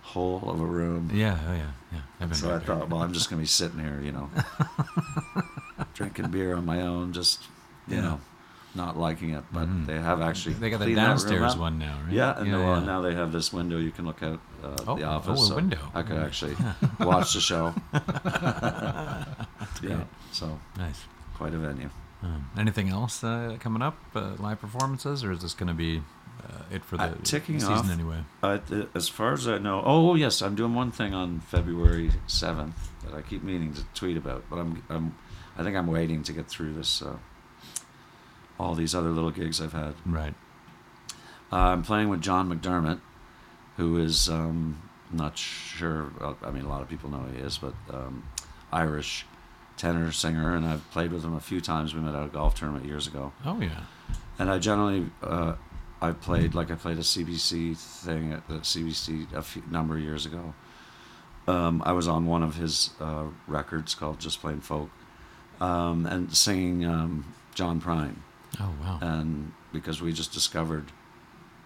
[0.02, 1.10] hole of a room.
[1.14, 2.02] Yeah, oh yeah, yeah.
[2.20, 2.60] I've So I there.
[2.62, 4.30] thought, well, I'm just gonna be sitting here, you know,
[5.94, 7.44] drinking beer on my own, just
[7.88, 8.02] you Yeah.
[8.02, 8.20] know,
[8.76, 9.44] not liking it.
[9.52, 9.86] But Mhm.
[9.86, 12.14] they have actually They got the downstairs one now, right?
[12.14, 12.80] Yeah, and yeah, yeah.
[12.86, 15.42] now they have this window you can look out uh, Oh, the oh, office.
[15.44, 15.80] a so window.
[15.94, 16.56] I could actually
[17.00, 17.74] watch the show.
[19.82, 21.06] yeah, so Nice.
[21.36, 21.90] quite a venue.
[22.24, 23.98] Um, anything else uh, coming up?
[24.16, 26.04] Uh, live performances, or is this going to be
[26.44, 27.90] uh, it for the Uh, ticking season off.
[27.90, 28.24] anyway?
[28.44, 32.12] Uh, th- as far as I know, oh yes, I'm doing one thing on February
[32.28, 35.16] seventh that I keep meaning to tweet about, but I'm, I'm
[35.58, 37.02] I think I'm waiting to get through this.
[38.62, 39.96] All these other little gigs I've had.
[40.06, 40.34] Right.
[41.52, 43.02] Uh, I'm playing with John McDermott,
[43.78, 44.82] who is um,
[45.12, 46.12] not sure.
[46.44, 48.24] I mean, a lot of people know who he is, but um,
[48.72, 49.26] Irish
[49.78, 51.94] tenor singer, and I've played with him a few times.
[51.96, 53.82] We met at a golf tournament years ago, Oh yeah.
[54.38, 55.56] and I generally uh,
[56.02, 60.02] I played like I played a CBC thing at the CBC a few, number of
[60.04, 60.54] years ago.
[61.48, 64.90] Um, I was on one of his uh, records called Just Plain Folk,
[65.60, 68.18] um, and singing um, John Prine
[68.60, 69.00] Oh wow.
[69.02, 70.92] and because we just discovered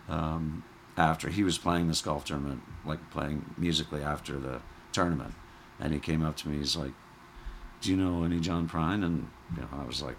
[0.08, 0.64] um,
[0.98, 4.62] after he was playing this golf tournament, like playing musically after the
[4.92, 5.34] tournament,
[5.80, 6.58] and he came up to me.
[6.58, 6.94] He's like,
[7.82, 10.16] "Do you know any John Prine?" And you know, I was like,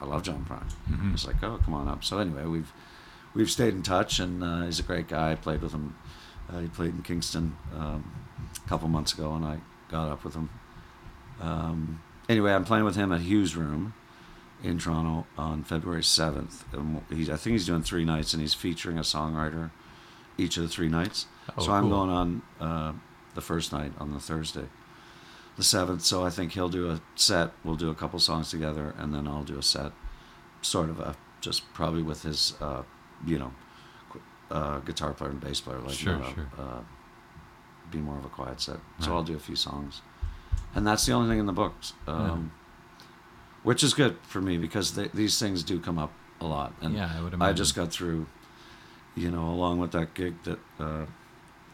[0.00, 1.10] "I love John Prine." Mhm.
[1.12, 2.72] He's like, "Oh, come on up." So anyway, we've
[3.34, 5.32] we've stayed in touch, and uh, he's a great guy.
[5.32, 5.96] I played with him.
[6.50, 8.10] Uh, he played in Kingston um,
[8.64, 9.58] a couple months ago, and I
[9.90, 10.48] got up with him.
[11.40, 13.92] Um, anyway, I'm playing with him at Hugh's Room
[14.62, 16.62] in Toronto on February 7th.
[16.72, 19.70] And he's, I think he's doing three nights, and he's featuring a songwriter
[20.38, 21.26] each of the three nights.
[21.56, 21.90] Oh, so I'm cool.
[21.90, 22.92] going on uh,
[23.34, 24.66] the first night on the Thursday,
[25.56, 26.02] the 7th.
[26.02, 27.52] So I think he'll do a set.
[27.64, 29.92] We'll do a couple songs together, and then I'll do a set,
[30.62, 32.82] sort of a just probably with his, uh,
[33.26, 33.52] you know,
[34.50, 36.48] uh, guitar player and bass player, like Sure, a- sure.
[36.58, 36.80] Uh,
[37.90, 38.78] be more of a quiet set.
[39.00, 39.16] So Right.
[39.18, 40.00] I'll do a few songs,
[40.74, 41.92] and that's the only thing in the books.
[42.06, 42.52] Um,
[43.66, 46.72] which is good for me because th- these things do come up a lot.
[46.80, 48.28] And yeah, I would I just got through,
[49.16, 51.06] you know, along with that gig that uh,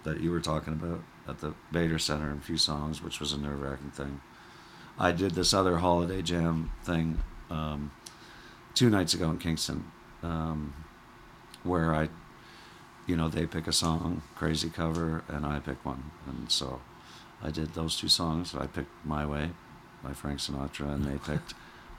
[0.05, 3.35] that you were talking about at the Bader Center and a few songs, which was
[3.35, 4.23] a nerve wracking thing.
[4.99, 7.19] I did this other holiday jam thing
[7.51, 7.91] um,
[8.73, 9.85] two nights ago in Kingston,
[10.23, 10.73] um,
[11.63, 12.09] where I,
[13.07, 16.81] you know, they pick a song, crazy cover, and I pick one, and so
[17.43, 18.55] I did those two songs.
[18.55, 19.51] I picked My Way
[20.03, 21.53] by Frank Sinatra, and they picked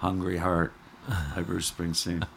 [0.04, 0.74] Hungry Heart
[1.36, 2.28] by Bruce Springsteen.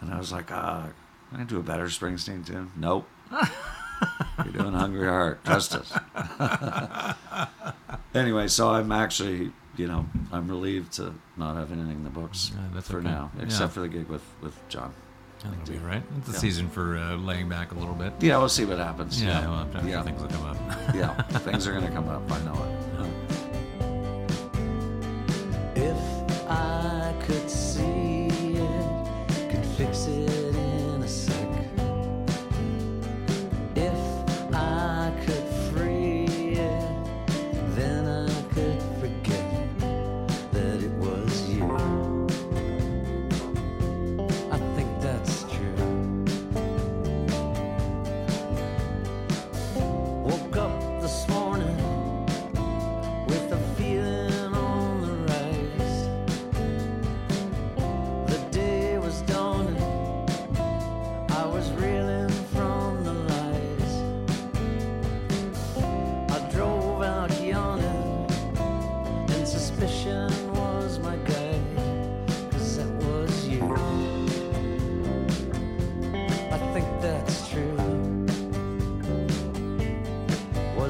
[0.00, 0.90] And I was like, ah, I
[1.34, 2.72] can I do a better Springsteen tune?
[2.74, 3.06] Nope.
[3.30, 5.44] You're doing Hungry Heart.
[5.44, 5.92] Trust us.
[8.14, 12.50] anyway, so I'm actually, you know, I'm relieved to not have anything in the books
[12.54, 13.08] Yeah, that's for okay.
[13.08, 13.42] now, Yeah.
[13.44, 14.94] except for the gig with, with John.
[15.44, 16.02] Yeah, that'll be right.
[16.18, 16.38] It's a Yeah.
[16.38, 18.14] season for uh, laying back a little bit.
[18.20, 19.22] Yeah, we'll see what happens.
[19.22, 20.02] Yeah, well, yeah.
[20.02, 20.56] things will come up.
[20.94, 22.22] yeah, things are going to come up.
[22.32, 22.79] I know it.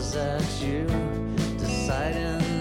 [0.00, 0.86] was that you
[1.58, 2.59] deciding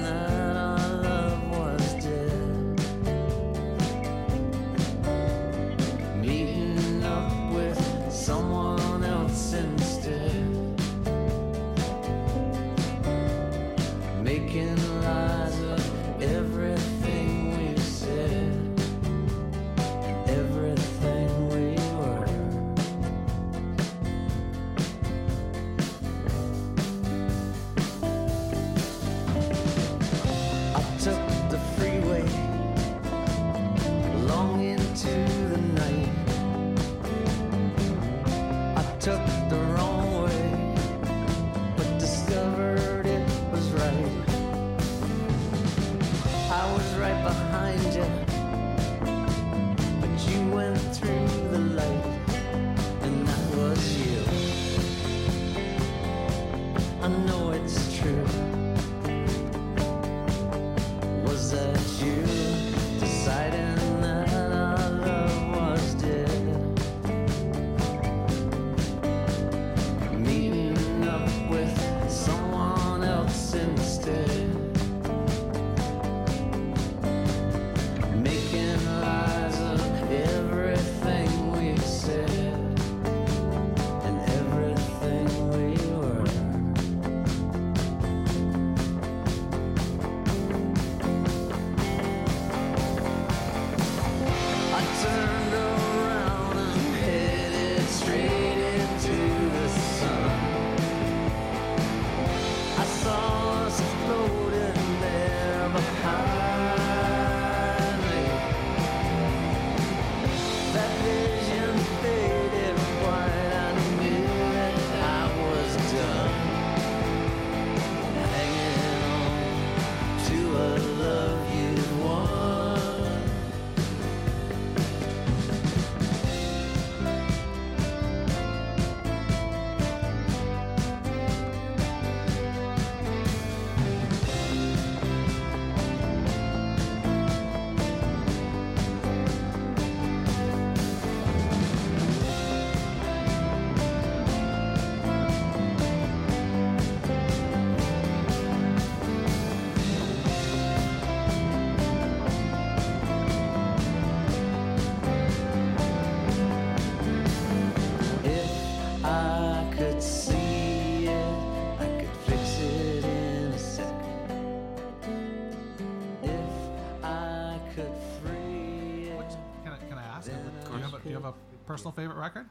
[171.20, 172.48] you have a personal favorite record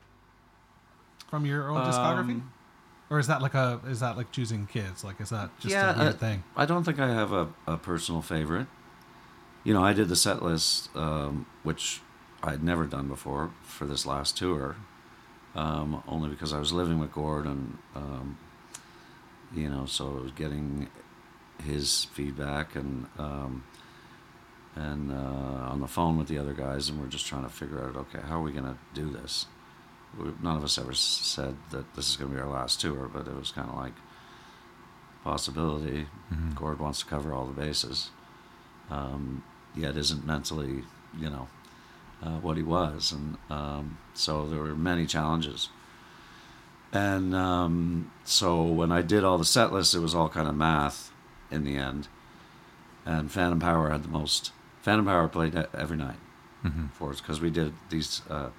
[1.29, 2.43] from your own Um, discography?
[3.11, 5.03] Or is that like a is that like choosing kids?
[5.03, 6.45] Like is that just yeah, a weird I, thing?
[6.57, 8.67] I don't think I have a, a personal favorite.
[9.65, 12.01] You know, I did the set list, um, which
[12.43, 14.77] I'd never done before for this last tour,
[15.55, 18.39] um, only because I was living with Gordon, um,
[19.55, 20.89] you know, so I was getting
[21.65, 23.65] his feedback and um,
[24.79, 27.85] and uh, on the phone with the other guys, and we're just trying to figure
[27.85, 29.47] out, okay, how are we going to do this?
[30.17, 33.11] We, none of us ever said that this is going to be our last tour,
[33.13, 33.95] but it was kind of like
[35.25, 36.07] possibility.
[36.33, 36.55] Mhm.
[36.55, 38.11] Gord wants to cover all the bases,
[38.89, 39.43] um,
[39.75, 40.85] yet isn't mentally,
[41.19, 41.49] you know,
[42.23, 45.71] uh, what he was, and um, so there were many challenges.
[46.93, 50.55] And um, so when I did all the set lists, it was all kind of
[50.55, 51.11] math
[51.51, 52.09] in the end.
[53.05, 54.53] And Phantom Power had the most.
[54.83, 56.19] Phantom Power played every night
[56.65, 56.91] Mhm.
[56.93, 58.23] for us because we did these.
[58.29, 58.51] Uh,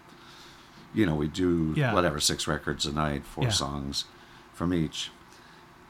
[0.94, 1.94] you know, we do Yeah.
[1.94, 3.52] whatever six records a night, four Yeah.
[3.52, 4.06] songs
[4.54, 5.12] from each.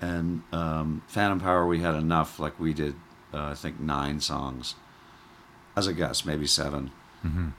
[0.01, 2.39] And um, Phantom Power, we had enough.
[2.39, 2.95] Like we did,
[3.33, 4.75] uh, I think nine songs,
[5.75, 6.91] as a guess, maybe seven,
[7.25, 7.53] Mhm.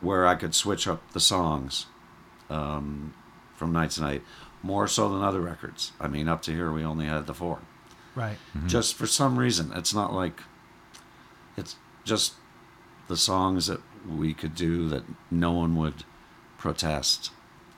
[0.00, 1.86] where I could switch up the songs
[2.48, 3.12] um,
[3.56, 4.22] from night to night,
[4.62, 5.90] more so than other records.
[6.00, 7.58] I mean, up to here we only had the four.
[8.14, 8.38] Right.
[8.66, 10.42] Just for some reason, it's not like
[11.56, 11.74] it's
[12.06, 12.32] just
[13.08, 16.04] the songs that we could do that no one would
[16.56, 17.30] protest,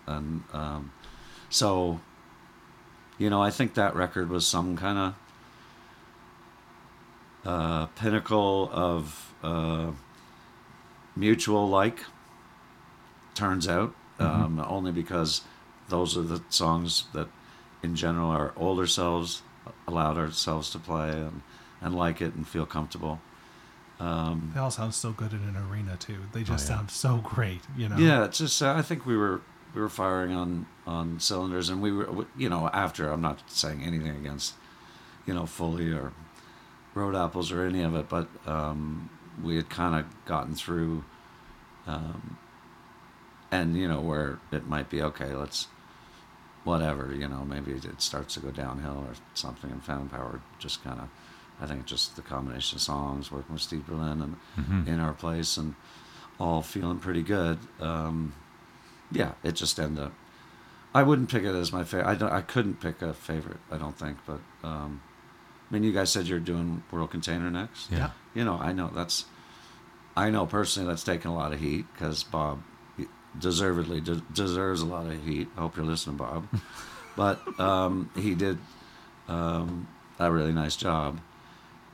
[0.06, 0.92] and um,
[1.50, 1.98] so
[3.18, 5.14] you know, I think that record was some kind of
[7.44, 9.90] uh, pinnacle of uh,
[11.16, 12.04] mutual like.
[13.34, 15.42] Turns out, um, only because
[15.88, 17.28] those are the songs that,
[17.82, 19.42] in general, our older selves
[19.86, 21.42] allowed ourselves to play and,
[21.80, 23.20] and like it and feel comfortable.
[24.00, 26.18] Um, They all sound so good in an arena too.
[26.32, 26.76] They just Oh, yeah.
[26.78, 27.96] sound so great, you know.
[27.96, 29.40] yeah, it's just uh, I think we were
[29.74, 33.82] we were firing on on cylinders, and we were you know after I'm not saying
[33.82, 34.54] anything against
[35.26, 36.12] you know Fully or
[36.94, 39.10] Road Apples or any of it, but um,
[39.42, 41.04] we had kind of gotten through,
[41.86, 42.36] um,
[43.50, 45.34] and you know where it might be okay.
[45.34, 45.66] Let's
[46.64, 50.84] whatever you know maybe it starts to go downhill or something, and Phantom Power just
[50.84, 51.08] kind of.
[51.60, 54.86] I think just the combination of songs, working with Steve Berlin and Mhm.
[54.86, 55.74] in our place, and
[56.38, 57.58] all feeling pretty good.
[57.80, 58.32] Um,
[59.10, 60.12] yeah, it just ended up.
[60.94, 62.08] I wouldn't pick it as my favorite.
[62.08, 62.32] I don't.
[62.32, 63.58] I couldn't pick a favorite.
[63.70, 64.18] I don't think.
[64.26, 65.00] But um,
[65.70, 67.90] I mean, you guys said you're doing World Container next.
[67.90, 68.10] Yeah.
[68.34, 69.24] You know, I know that's.
[70.16, 72.62] I know personally that's taken a lot of heat because Bob
[73.38, 75.48] deservedly de- deserves a lot of heat.
[75.56, 76.48] I hope you're listening, Bob.
[77.16, 78.58] but um, he did
[79.28, 79.86] um,
[80.18, 81.20] a really nice job,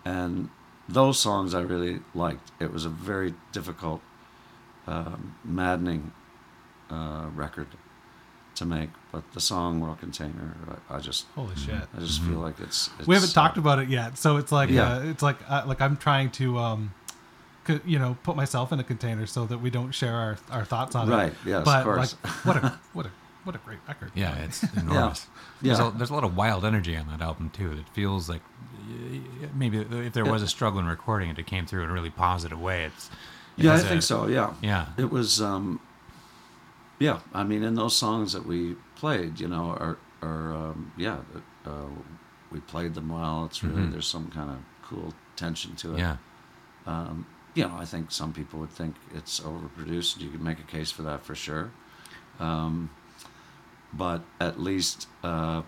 [0.05, 0.49] and
[0.89, 2.51] those songs I really liked.
[2.61, 4.01] It was a very difficult,
[4.87, 6.13] um, maddening
[6.91, 7.69] uh, record
[8.57, 10.55] to make, but the song "World Container,"
[10.91, 11.75] I, I just, Holy shit.
[11.97, 13.09] I just feel like it's, it's.
[13.09, 14.95] we haven't uh, talked about it yet, so it's like Yeah.
[14.97, 16.95] uh, it's like uh, like I'm trying to um,
[17.87, 20.95] you know, put myself in a container so that we don't share our, our thoughts
[20.95, 21.27] on Right, it.
[21.29, 21.35] Right.
[21.47, 22.15] Yes, of but course.
[22.23, 23.11] like what a what a
[23.45, 24.11] what a great record.
[24.15, 25.27] Yeah, it's enormous.
[25.63, 25.75] Yeah.
[25.75, 27.73] There's, a, there's a lot of wild energy on that album too.
[27.73, 28.43] It feels like
[29.55, 32.11] maybe if there was a struggle in recording it, it came through in a really
[32.11, 32.85] positive way.
[32.85, 33.09] It's
[33.57, 34.27] it Yeah, I think so.
[34.27, 34.55] Yeah.
[34.63, 35.81] Yeah, It was, um,
[36.99, 37.21] yeah.
[37.33, 41.19] I mean, in those songs that we played, you know, are, are um, yeah,
[41.67, 41.71] uh,
[42.51, 43.45] we played them well.
[43.47, 43.93] It's really Mhm.
[43.93, 45.99] there's some kind of cool tension to it.
[45.99, 46.17] yeah,
[46.87, 50.21] Um, you know, I think some people would think it's overproduced.
[50.21, 51.71] You could make a case for that for sure.
[52.41, 52.91] Um,
[53.97, 55.63] but at least, uh,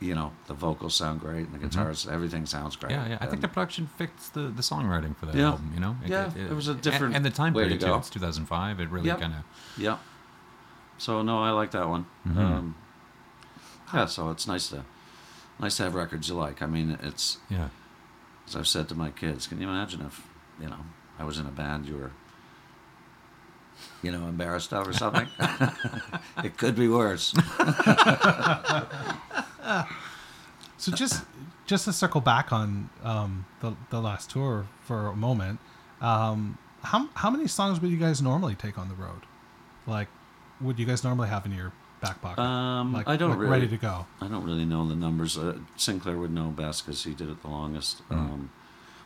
[0.00, 2.92] you know, the vocals sound great and the guitars, everything sounds great.
[2.92, 3.10] Mm-hmm.
[3.10, 3.18] yeah, yeah.
[3.20, 5.50] I think the production fits the, the songwriting for that Yeah.
[5.52, 5.70] album.
[5.74, 7.94] You know, Yeah, it was a different and, and the time way to period too.
[7.94, 8.80] It's 2005.
[8.80, 9.20] It really Yep.
[9.20, 9.42] kind of
[9.78, 9.98] Yeah.
[10.98, 12.06] So no, I like that one.
[12.26, 12.36] Mhm.
[12.36, 12.74] Um,
[13.94, 14.84] yeah, so it's nice to
[15.58, 16.60] nice to have records you like.
[16.62, 17.68] I mean, it's yeah.
[18.46, 19.46] as I've said to my kids.
[19.46, 20.26] Can you imagine if
[20.60, 20.84] you know
[21.18, 22.10] I was in a band you were
[24.02, 25.26] you know embarrassed of or something?
[26.44, 27.34] it could be worse.
[30.78, 31.24] So just
[31.66, 35.58] just to circle back on um, the the last tour for a moment,
[36.00, 39.22] um, how how many songs would you guys normally take on the road?
[39.86, 40.08] Like,
[40.60, 42.40] would you guys normally have in your back pocket?
[42.40, 43.50] Um, like, I don't like really.
[43.50, 44.06] ready to go.
[44.20, 45.38] I don't really know the numbers.
[45.38, 48.06] Uh, Sinclair would know best because he did it the longest.
[48.08, 48.16] Mm.
[48.16, 48.50] Um,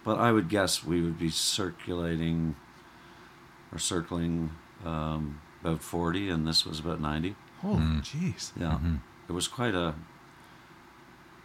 [0.05, 2.57] but I would guess we would be circulating
[3.73, 4.51] or circling
[4.85, 7.37] um, about 40, and this was about 90.
[7.61, 8.01] Holy Mm.
[8.03, 8.53] jeez!
[8.57, 8.79] Yeah.
[8.83, 9.01] Mhm.
[9.29, 9.95] It was quite a.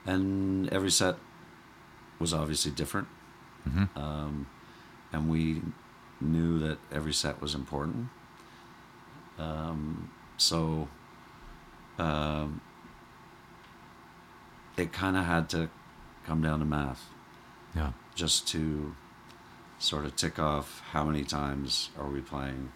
[0.06, 1.18] And every set
[2.20, 3.08] was obviously different.
[3.68, 3.90] Mhm.
[3.98, 4.48] Um,
[5.12, 5.62] and we
[6.22, 8.10] knew that every set was important.
[9.38, 10.88] Um, so
[12.00, 12.62] um,
[14.78, 15.70] it kind of had to
[16.26, 17.10] come down to math
[17.76, 17.92] Yeah.
[18.16, 18.96] just to
[19.80, 22.72] sort of tick off how many times are we playing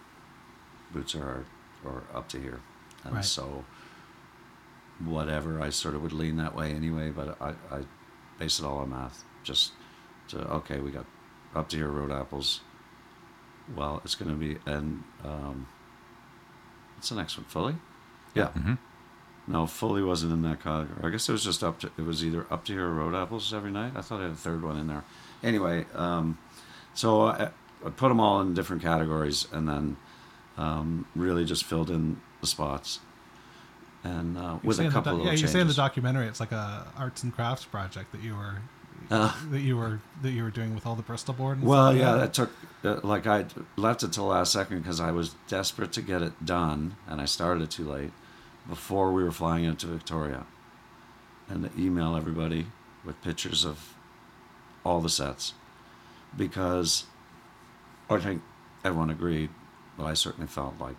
[0.92, 1.44] Boots are
[1.84, 2.60] or up to here.
[3.04, 3.24] And Right.
[3.24, 3.64] so
[5.04, 7.82] whatever, I sort of would lean that way anyway, but I, I
[8.38, 9.24] base it all on math.
[9.42, 9.72] Just
[10.28, 11.06] to, okay, we got
[11.54, 12.60] up to here road apples.
[13.74, 15.66] Well, it's going to be, and um,
[16.96, 17.46] what's the next one?
[17.46, 17.76] Fully?
[18.34, 18.48] Yeah.
[18.48, 18.78] Mhm.
[19.46, 20.98] No, fully wasn't in that category.
[21.02, 21.90] I guess it was just up to.
[21.96, 23.92] It was either up to here or road apples every night.
[23.96, 25.02] I thought I had a third one in there.
[25.42, 26.38] Anyway, um,
[26.94, 27.50] so I,
[27.84, 29.96] I put them all in different categories, and then
[30.60, 33.00] um, really just filled in the spots,
[34.04, 36.52] and uh, with a couple doc- of yeah, you say in the documentary it's like
[36.52, 38.56] a arts and crafts project that you were
[39.10, 41.58] Uh, that you were that you were doing with all the Bristol board.
[41.58, 42.18] And Well, like yeah, that?
[42.20, 42.50] that took
[42.84, 43.46] uh, like I
[43.76, 47.26] left it till last second because I was desperate to get it done, and I
[47.26, 48.12] started it too late
[48.68, 50.44] before we were flying into Victoria,
[51.48, 52.66] and to email everybody
[53.04, 53.76] with pictures of
[54.84, 55.54] all the sets,
[56.36, 57.04] because
[58.08, 58.42] I think
[58.84, 59.50] everyone agreed,
[60.00, 60.96] but I certainly felt like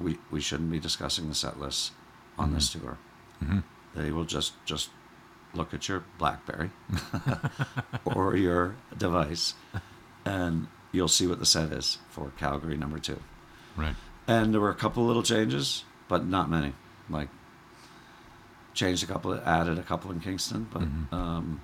[0.00, 1.90] we we shouldn't be discussing the set lists
[2.38, 2.98] on this tour.
[3.42, 3.62] Mhm.
[3.94, 4.90] They will just just
[5.54, 6.70] look at your BlackBerry
[8.04, 9.54] or your device,
[10.24, 13.20] and you'll see what the set is for Calgary number two.
[13.76, 13.94] Right.
[14.26, 16.72] And there were a couple little changes, but not many.
[17.08, 17.28] Like
[18.72, 21.12] changed a couple, added a couple in Kingston, but Mhm.
[21.12, 21.60] um,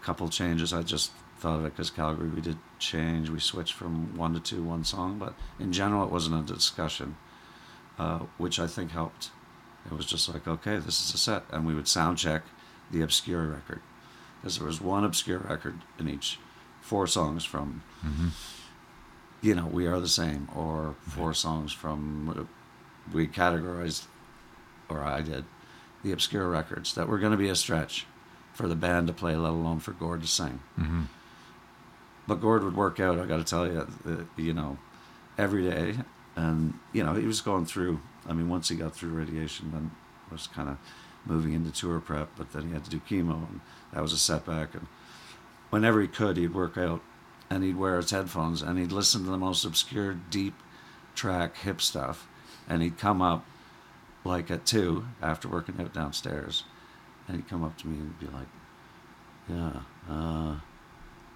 [0.00, 0.72] a couple changes.
[0.72, 1.10] I just
[1.44, 3.28] thought of it because Calgary we did change.
[3.28, 7.16] We switched from one to two, one song, but in general it wasn't a discussion,
[7.98, 9.30] uh, which I think helped.
[9.84, 12.44] It was just like, okay, this is a set, and we would sound check
[12.90, 13.80] the obscure record
[14.40, 16.38] because there was one obscure record in each,
[16.80, 18.28] four songs from hmm
[19.42, 22.48] you know, we are the same, or four songs from
[23.12, 24.06] we categorized,
[24.88, 25.44] or I did,
[26.02, 28.06] the obscure records that were going to be a stretch
[28.54, 30.60] for the band to play, let alone for Gord to sing.
[30.76, 31.02] hmm
[32.26, 33.18] But Gord would work out.
[33.18, 34.78] I got to tell you, you know,
[35.36, 35.96] every day,
[36.36, 38.00] and you know, he was going through.
[38.26, 39.90] I mean, once he got through radiation, then
[40.30, 40.78] was kind of
[41.26, 42.30] moving into tour prep.
[42.36, 43.60] But then he had to do chemo, and
[43.92, 44.74] that was a setback.
[44.74, 44.86] And
[45.70, 47.02] whenever he could, he'd work out,
[47.50, 50.54] and he'd wear his headphones, and he'd listen to the most obscure, deep
[51.14, 52.26] track hip stuff,
[52.68, 53.44] and he'd come up
[54.24, 56.64] like at two after working out downstairs,
[57.28, 58.48] and he'd come up to me and be like,
[59.48, 60.56] "Yeah." Uh,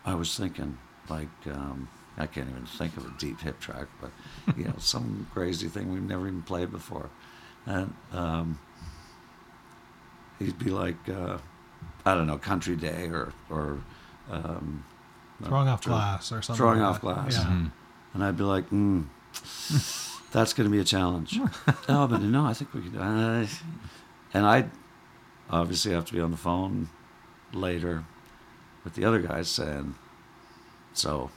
[0.08, 0.78] I was thinking,
[1.10, 4.10] like, um, I can't even think of a deep hip track, but
[4.56, 7.10] you know, some crazy thing we've never even played before,
[7.66, 8.58] and um,
[10.38, 11.36] he'd be like, uh,
[12.06, 13.78] I don't know, Country Day or or
[14.30, 14.84] um,
[15.44, 16.56] throwing off throw- glass or something.
[16.56, 17.00] throwing like off that.
[17.02, 17.34] glass.
[17.36, 17.44] Yeah.
[17.44, 17.70] Mhm.
[18.14, 19.04] and I'd be like, mm,
[20.32, 21.38] that's going to be a challenge.
[21.88, 22.96] oh, but no, I think we could.
[22.98, 23.44] Uh,
[24.32, 24.70] and I'd
[25.50, 26.88] obviously have to be on the phone
[27.52, 28.04] later
[28.84, 29.94] with the other guys saying,
[30.92, 31.30] so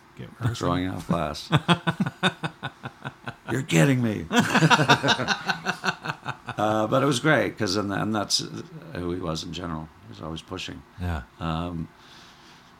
[0.53, 1.49] throwing off glass.
[3.51, 4.25] You're kidding me.
[4.31, 5.35] uh,
[6.87, 8.43] but it was great because, and, and that's
[8.93, 9.89] who he was in general.
[10.03, 10.81] He was always pushing.
[11.01, 11.23] Yeah.
[11.39, 11.89] Um,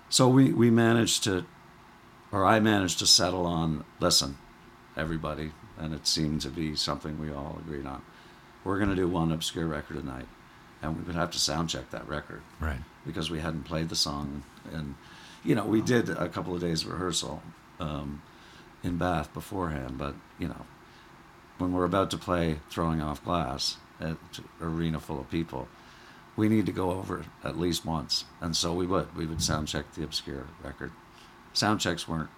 [0.10, 1.46] so we, we managed to,
[2.32, 4.38] or I managed to settle on, listen,
[4.96, 8.02] everybody, and it seemed to be something we all agreed on.
[8.64, 10.28] We're going to do one obscure record a night,
[10.82, 12.82] and we would have to sound check that record Right.
[13.06, 14.44] Because we hadn't played the song.
[14.72, 14.95] And,
[15.44, 17.41] you know, we did a couple of days rehearsal
[17.80, 18.22] um,
[18.84, 20.65] in Bath beforehand, but, you know,
[21.57, 24.18] when we're about to play Throwing Off Glass at an
[24.61, 25.68] arena full of people,
[26.36, 28.26] we need to go over at least once.
[28.40, 29.15] And so we would.
[29.15, 30.91] We would sound check the obscure record.
[31.53, 32.30] Sound checks weren't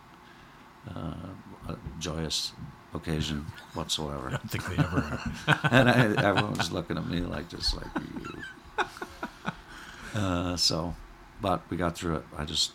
[0.89, 1.29] uh,
[1.69, 2.51] a joyous
[2.93, 4.27] occasion whatsoever.
[4.27, 5.59] I don't think they ever are.
[5.71, 8.85] and I, everyone was looking at me like just like you.
[10.15, 10.95] Uh, so,
[11.41, 12.23] but we got through it.
[12.37, 12.71] I just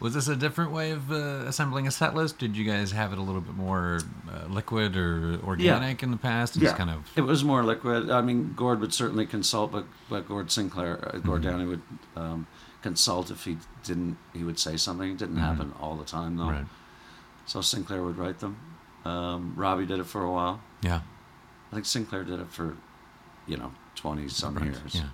[0.00, 2.38] Was this a different way of uh, assembling a set list?
[2.38, 4.00] Did you guys have it a little bit more
[4.30, 6.58] uh, liquid or organic in the past?
[6.58, 7.10] Just kind of.
[7.16, 8.08] it was more liquid.
[8.10, 11.82] I mean, Gord would certainly consult, but but Gord Sinclair, uh, Gord Downie would
[12.16, 12.46] um,
[12.82, 14.16] consult if he didn't.
[14.32, 15.10] He would say something.
[15.10, 15.40] It didn't Mhm.
[15.40, 16.50] happen all the time though.
[16.50, 16.66] Right.
[17.46, 18.56] So Sinclair would write them.
[19.04, 20.60] Um, Robbie did it for a while.
[20.82, 21.00] Yeah.
[21.70, 22.76] I think Sinclair did it for,
[23.46, 24.94] you know, twenty some years.
[24.94, 25.08] Yeah.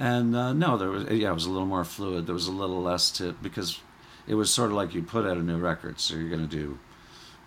[0.00, 2.26] And uh, no, there was yeah, it was a little more fluid.
[2.26, 3.78] There was a little less to because
[4.26, 6.56] it was sort of like you put out a new record, so you're going to
[6.56, 6.78] do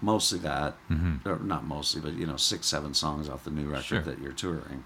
[0.01, 3.67] mostly that, hmm or not mostly, but you know, six, seven songs off the new
[3.67, 4.01] record Sure.
[4.01, 4.83] that you're touring.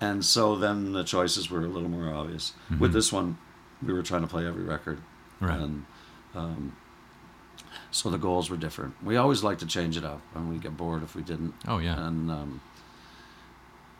[0.00, 2.52] And so then the choices were a little more obvious.
[2.80, 2.94] With Mhm.
[2.94, 3.38] this one,
[3.86, 4.98] we were trying to play every record,
[5.40, 5.60] Right.
[5.60, 5.84] and
[6.34, 6.72] um,
[7.90, 8.94] So the goals were different.
[9.04, 11.54] We always like to change it up, and we get bored if we didn't.
[11.68, 12.06] Oh, yeah.
[12.06, 12.60] And um,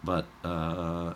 [0.03, 1.15] but uh,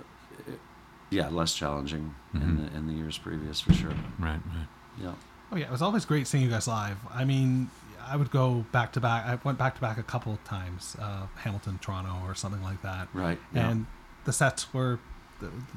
[1.10, 2.70] yeah, less challenging in Mhm.
[2.70, 3.94] the in the years previous for sure.
[4.18, 4.68] Right, right.
[5.00, 5.12] Yeah.
[5.52, 6.96] Oh yeah, it was always great seeing you guys live.
[7.12, 7.70] I mean,
[8.06, 9.24] I would go back to back.
[9.26, 12.82] I went back to back a couple of times, uh, Hamilton, Toronto, or something like
[12.82, 13.08] that.
[13.14, 13.38] Right.
[13.52, 13.68] Yeah.
[13.70, 13.86] And
[14.24, 14.98] the sets were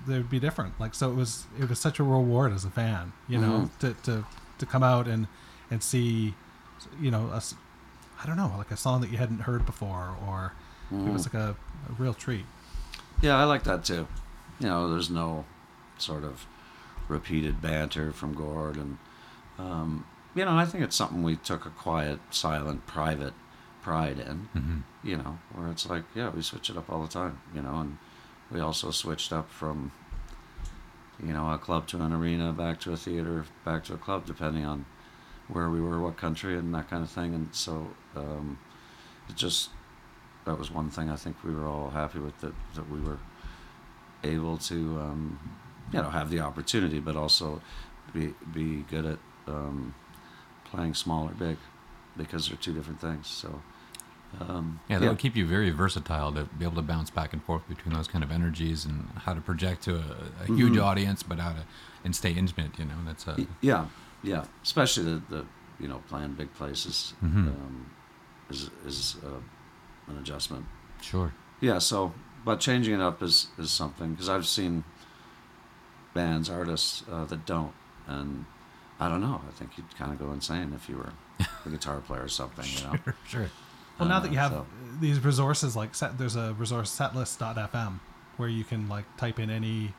[0.07, 0.79] they would be different.
[0.79, 3.79] Like so, it was it was such a reward as a fan, you know, Mhm.
[3.79, 4.25] to, to
[4.57, 5.27] to come out and
[5.69, 6.33] and see,
[6.99, 7.53] you know, us.
[8.21, 10.53] I don't know, like a song that you hadn't heard before, or
[10.91, 11.55] it was like a,
[11.89, 12.45] a real treat.
[13.21, 14.07] Yeah, I like that too.
[14.59, 15.45] You know, there's no
[15.97, 16.45] sort of
[17.07, 18.97] repeated banter from Gord, and
[19.57, 20.05] um,
[20.35, 23.33] you know, I think it's something we took a quiet, silent, private
[23.81, 24.49] pride in.
[24.53, 27.39] hmm You know, where it's like, yeah, we switch it up all the time.
[27.53, 27.97] You know, and
[28.51, 29.91] we also switched up from,
[31.21, 34.25] you know, a club to an arena, back to a theater, back to a club,
[34.25, 34.85] depending on
[35.47, 37.33] where we were, what country, and that kind of thing.
[37.33, 38.59] And so, um,
[39.29, 39.69] it just
[40.45, 43.19] that was one thing I think we were all happy with that that we were
[44.23, 45.39] able to, um,
[45.93, 47.61] you know, have the opportunity, but also
[48.13, 49.93] be be good at um,
[50.65, 51.57] playing small or big,
[52.17, 53.27] because they're two different things.
[53.27, 53.61] So.
[54.39, 57.43] Um, Yeah, that would keep you very versatile to be able to bounce back and
[57.43, 60.83] forth between those kind of energies and how to project to a, a huge Mhm.
[60.83, 61.63] audience, but how to
[62.03, 62.77] and stay intimate.
[62.77, 63.85] You know, that's a Yeah,
[64.21, 64.43] yeah.
[64.61, 65.45] Especially the, the
[65.79, 67.47] you know playing big places Mhm.
[67.47, 67.85] um,
[68.51, 69.41] is is uh,
[70.11, 70.65] an adjustment.
[71.01, 71.33] sure.
[71.59, 71.79] Yeah.
[71.79, 72.13] So,
[72.45, 74.83] but changing it up is is something because I've seen
[76.13, 77.73] bands, artists uh, that don't,
[78.07, 78.45] and
[78.99, 79.41] I don't know.
[79.47, 81.13] I think you'd kind of go insane if you were
[81.65, 82.65] a guitar player or something.
[82.65, 83.13] You know.
[83.27, 83.49] Sure.
[83.99, 84.65] Well, now that you have so-
[84.99, 87.99] these resources, like set, there's a resource setlist.fm
[88.37, 89.93] where you can like type in any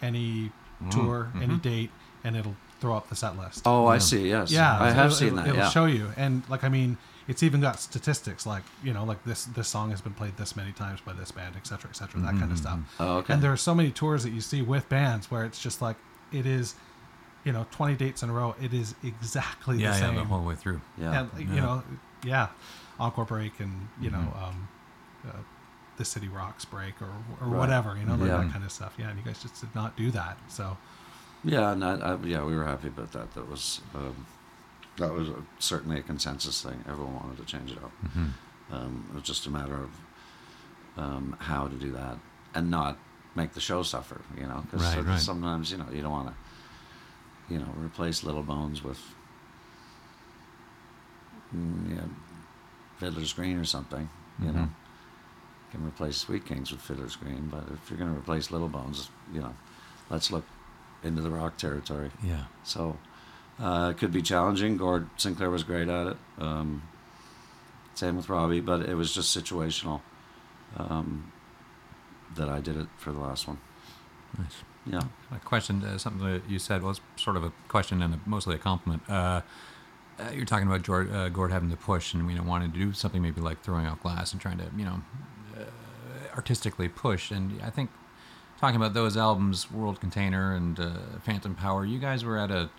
[0.00, 0.52] any
[0.82, 1.62] Mm, tour, any mhm.
[1.62, 1.90] date,
[2.24, 3.62] and it'll throw up the set list.
[3.64, 3.98] Oh, I Yeah.
[4.00, 4.28] see.
[4.30, 4.50] Yes.
[4.50, 5.46] yeah, I so have it'll- seen it'll, that.
[5.46, 5.68] It'll yeah.
[5.68, 6.98] show you, and like I mean,
[7.32, 10.54] it's even got statistics, like you know, like this this song has been played this
[10.54, 12.78] many times by this band, etc cetera, et cetera, that kind of stuff.
[13.00, 13.32] Oh, okay.
[13.34, 15.96] And there are so many tours that you see with bands where it's just like
[16.32, 16.74] it is,
[17.44, 18.54] you know, 20 dates in a row.
[18.60, 20.14] It is exactly Yeah, the yeah, same.
[20.16, 20.80] the whole way through.
[20.98, 21.20] yeah.
[21.34, 21.60] and you Yeah.
[21.66, 21.82] know,
[22.24, 22.46] yeah,
[23.00, 24.42] Encore break and you know, Mhm.
[24.42, 24.68] um,
[25.28, 25.32] uh,
[25.96, 27.58] the City Rocks break or or Right.
[27.60, 28.38] whatever, you know, like Yeah.
[28.42, 28.92] that kind of stuff.
[28.98, 30.36] Yeah, and you guys just did not do that.
[30.48, 30.76] So
[31.44, 33.32] Yeah, and I, I, yeah, we were happy about that.
[33.34, 34.26] That was um,
[34.98, 36.84] that was a, certainly a consensus thing.
[36.88, 37.90] Everyone wanted to change it up.
[38.12, 38.26] hmm
[38.70, 39.90] Um, it was just a matter of
[40.96, 42.18] um, how to do that
[42.54, 42.98] and not
[43.34, 44.20] make the show suffer.
[44.38, 45.20] You know, because Right, right.
[45.20, 46.34] sometimes you know you don't want to,
[47.54, 49.00] you know, replace Little Bones with,
[51.54, 52.02] mm, yeah,
[52.98, 54.08] Fiddler's Green or something.
[54.40, 54.68] You know, Mhm.
[54.68, 58.68] you can replace Sweet Kings with Fiddler's Green, but if you're going to replace Little
[58.68, 59.54] Bones, you know,
[60.10, 60.44] let's look
[61.02, 62.10] into the rock territory.
[62.22, 62.44] Yeah.
[62.64, 62.98] So
[63.60, 64.76] uh, it could be challenging.
[64.76, 66.16] Gord Sinclair was great at it.
[66.38, 66.82] Um,
[67.94, 70.00] same with Robbie, but it was just situational
[70.76, 71.32] um,
[72.34, 73.58] that I did it for the last one.
[74.38, 74.62] Nice.
[74.86, 75.02] Yeah.
[75.30, 78.54] A question, uh, something that you said was sort of a question and a, mostly
[78.54, 79.02] a compliment.
[79.08, 79.42] Uh,
[80.18, 82.78] uh, you're talking about Gord, uh, Gord having to push and you know wanting to
[82.78, 85.02] do something maybe like throwing out glass and trying to you know
[85.56, 87.30] uh, artistically push.
[87.30, 87.90] And I think
[88.60, 90.92] talking about those albums, World Container and uh,
[91.22, 92.70] Phantom Power, you guys were at a,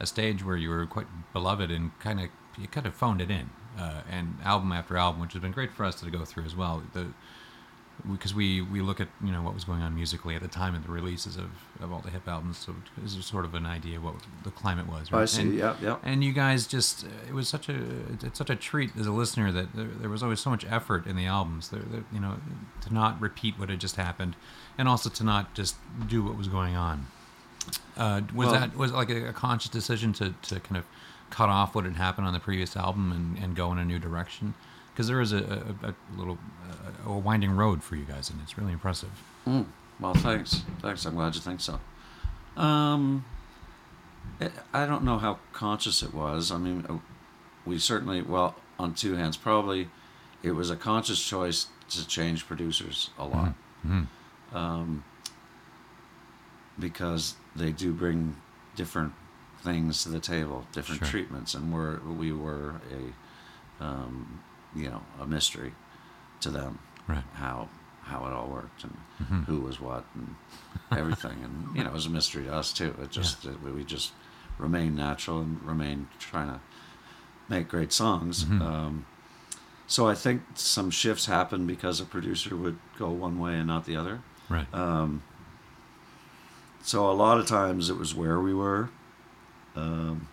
[0.00, 3.30] a stage where you were quite beloved and kind of you kind of phoned it
[3.30, 6.44] in, uh, and album after album, which has been great for us to go through
[6.44, 6.82] as well.
[6.92, 7.08] The
[8.10, 10.74] because we, we look at you know what was going on musically at the time
[10.74, 11.50] of the releases of,
[11.80, 14.14] of all the hip albums, so this is sort of an idea of what
[14.44, 15.12] the climate was.
[15.12, 15.42] I see.
[15.42, 15.96] And, yeah, yeah.
[16.02, 17.76] and you guys just it was such a
[18.22, 21.06] it's such a treat as a listener that there, there was always so much effort
[21.06, 22.36] in the albums there, there, you know
[22.82, 24.36] to not repeat what had just happened
[24.76, 25.76] and also to not just
[26.06, 27.06] do what was going on
[27.96, 30.84] uh, was Well- that was it like a, a conscious decision to, to kind of
[31.30, 33.98] cut off what had happened on the previous album and, and go in a new
[33.98, 34.54] direction
[34.92, 35.38] because there is a,
[35.82, 36.38] a, a little
[37.06, 39.10] a winding road for you guys and it's really impressive
[39.46, 39.66] Mm.
[40.00, 40.62] Well, thanks.
[40.80, 41.04] Thanks.
[41.06, 41.80] I'm glad you think so.
[42.56, 43.24] Um,
[44.40, 46.52] I- I don't know how conscious it was.
[46.52, 46.98] I mean, uh,
[47.66, 49.88] we certainly, well, on two hands, probably
[50.42, 53.54] it was a conscious choice to change producers a lot.
[53.86, 54.06] Mhm.
[54.52, 55.04] Um,
[56.78, 58.36] because they do bring
[58.76, 59.12] different
[59.62, 61.08] things to the table, different Sure.
[61.10, 64.40] treatments, and we're, we were a, um,
[64.74, 65.72] you know, a mystery
[66.40, 66.78] to them
[67.08, 67.24] right.
[67.34, 67.68] how
[68.02, 69.44] how it all worked and Mhm.
[69.44, 70.34] who was what and
[70.92, 71.42] everything.
[71.44, 72.94] And you know it was a mystery to us too.
[73.02, 74.12] It just it, we just
[74.56, 76.60] remained natural and remained trying to
[77.48, 78.44] make great songs.
[78.44, 78.62] Mhm.
[78.62, 79.04] um,
[79.86, 83.84] so I think some shifts happened because a producer would go one way and not
[83.84, 84.20] the other.
[84.48, 84.72] Right.
[84.72, 85.22] Um,
[86.88, 88.88] so a lot of times it was where we were.
[89.76, 90.26] Um,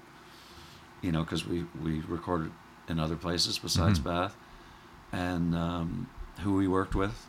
[1.02, 2.52] you know, because we we recorded
[2.88, 4.04] in other places besides Mhm.
[4.06, 4.36] Bath,
[5.12, 6.08] and um,
[6.40, 7.28] who we worked with.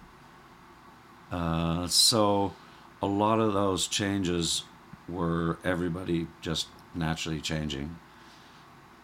[1.32, 2.54] Uh, so
[3.02, 4.62] a lot of those changes
[5.08, 7.96] were everybody just naturally changing.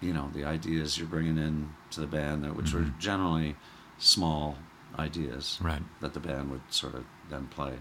[0.01, 2.99] You know, the ideas you're bringing in to the band, that- which were Mhm.
[2.99, 3.57] generally
[3.99, 4.57] small
[4.99, 5.83] ideas Right.
[6.01, 7.81] that the band would sort of then play.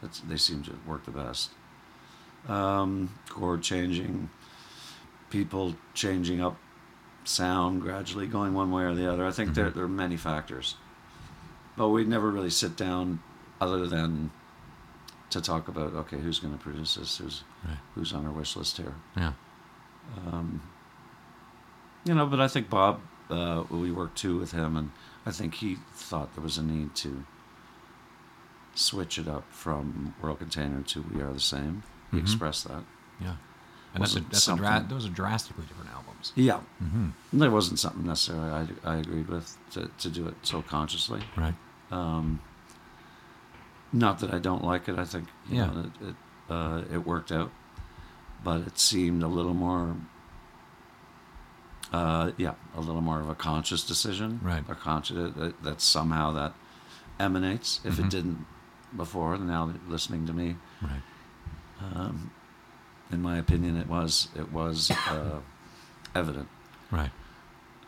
[0.00, 1.50] That's, they seem to work the best.
[2.48, 4.30] Um, chord changing,
[5.30, 6.56] people changing up
[7.24, 9.24] sound gradually, going one way or the other.
[9.26, 9.74] I think there, Mhm.
[9.74, 10.76] there are many factors.
[11.76, 13.20] But we'd never really sit down
[13.60, 14.30] other than
[15.30, 17.18] to talk about, okay, who's going to produce this?
[17.18, 17.78] Who's, Right.
[17.94, 18.94] who's on our wish list here?
[19.16, 19.34] Yeah.
[20.26, 20.62] Um,
[22.04, 24.90] you know, but I think Bob, uh, we worked too with him, and
[25.24, 27.24] I think he thought there was a need to
[28.74, 31.82] switch it up from World Container to We Are the Same.
[32.12, 32.20] Mhm.
[32.20, 32.82] expressed that.
[33.20, 33.36] Yeah.
[33.94, 36.32] And that's a, that's a dra- those are drastically different albums.
[36.36, 37.08] Yeah, Mm-hmm.
[37.38, 38.50] there wasn't something necessarily
[38.84, 41.22] I, I agreed with to, to do it so consciously.
[41.36, 41.54] Right.
[41.90, 42.40] Um,
[43.92, 44.96] not that I don't like it.
[44.98, 45.66] I think Yeah.
[45.66, 46.16] know, it it,
[46.48, 47.50] uh, it worked out,
[48.44, 49.96] but it seemed a little more.
[51.92, 54.38] Uh, yeah, a little more of a conscious decision.
[54.42, 54.62] Right.
[54.68, 56.52] A conscious that, that somehow that
[57.18, 57.80] emanates.
[57.84, 58.04] If Mhm.
[58.04, 58.46] it didn't
[58.96, 61.02] before, now listening to me, Right.
[61.94, 62.30] Um,
[63.12, 65.40] in my opinion, it was it was uh,
[66.14, 66.48] evident.
[66.90, 67.10] Right.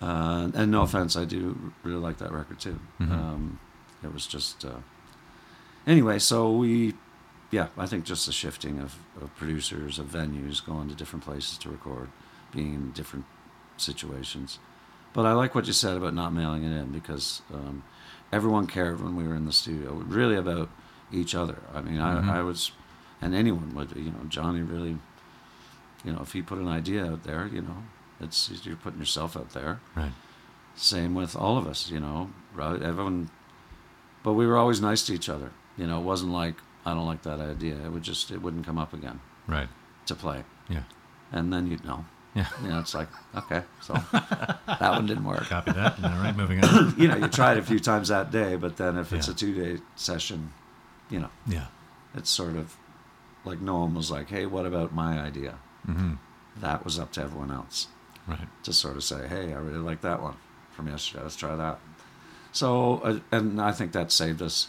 [0.01, 2.81] Uh, and no offense, I do really like that record too.
[3.01, 3.11] Mhm.
[3.13, 3.59] Um,
[4.03, 4.79] it was just uh,
[5.87, 6.19] anyway.
[6.19, 6.95] So we,
[7.53, 11.57] yeah, I think just the shifting of, of producers, of venues, going to different places
[11.59, 12.09] to record,
[12.53, 13.27] being in different
[13.77, 14.59] situations.
[15.13, 17.85] But I like what you said about not mailing it in because um,
[18.33, 20.69] everyone cared when we were in the studio, really about
[21.13, 21.59] each other.
[21.75, 22.29] I mean, Mhm.
[22.29, 22.73] I, I was,
[23.23, 23.97] and anyone would.
[23.97, 24.99] You know, Johnny really,
[26.05, 27.85] you know, if he put an idea out there, you know,
[28.21, 29.81] it's you're putting yourself out there.
[29.97, 30.13] Right.
[30.75, 32.31] Same with all of us, you know.
[32.55, 32.83] Right?
[32.83, 33.31] Everyone,
[34.23, 35.51] but we were always nice to each other.
[35.79, 37.77] You know, it wasn't like I don't like that idea.
[37.85, 39.69] It would just it wouldn't come up again Right.
[40.07, 40.83] to play, Yeah.
[41.31, 42.05] and then you'd know.
[42.35, 42.47] Yeah.
[42.63, 45.45] You know, it's like okay, so that one didn't work.
[45.45, 46.03] Copy that.
[46.03, 46.95] All right, moving on.
[46.99, 49.35] You know, you tried a few times that day, but then if it's Yeah.
[49.35, 50.53] a two day session,
[51.11, 51.67] you know, Yeah.
[52.15, 52.75] it's sort of
[53.45, 55.59] like no one was like, hey, what about my idea?
[55.89, 56.15] Mm-hmm.
[56.61, 57.89] That was up to everyone else.
[58.29, 58.47] Right.
[58.63, 60.37] to sort of say, "Hey, I really like that one
[60.71, 61.25] from yesterday.
[61.25, 61.81] Let's try that."
[62.53, 64.69] So, uh, and I think that saved us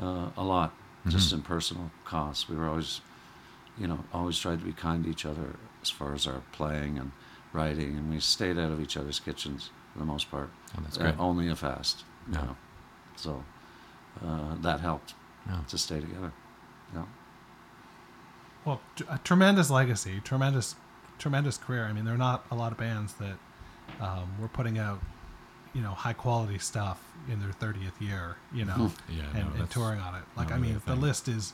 [0.00, 0.72] uh, a lot,
[1.08, 1.34] just Mhm.
[1.38, 2.48] in personal costs.
[2.48, 3.00] We were always,
[3.76, 6.96] you know, always tried to be kind to each other as far as our playing
[6.98, 7.10] and
[7.52, 10.50] writing, and we stayed out of each other's kitchens for the most part.
[10.78, 11.18] Oh, that's Uh, great.
[11.18, 12.56] only if asked, you know.
[13.16, 13.42] So
[14.24, 15.14] uh, that helped
[15.48, 15.62] Yeah.
[15.66, 16.32] to stay together.
[16.94, 17.04] Yeah.
[18.64, 18.80] Well,
[19.10, 20.74] a tremendous legacy, tremendous,
[21.18, 21.84] tremendous career.
[21.84, 23.36] I mean, there are not a lot of bands that
[24.00, 25.00] um, were putting out,
[25.74, 29.22] you know, high quality stuff in their 30th year, you know, Yeah.
[29.34, 30.22] and, no, and touring on it.
[30.36, 31.52] Like, I mean, the list is,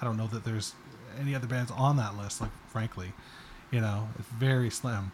[0.00, 0.74] I don't know that there's
[1.20, 3.12] any other bands on that list, like, frankly,
[3.70, 5.12] you know, it's very slim.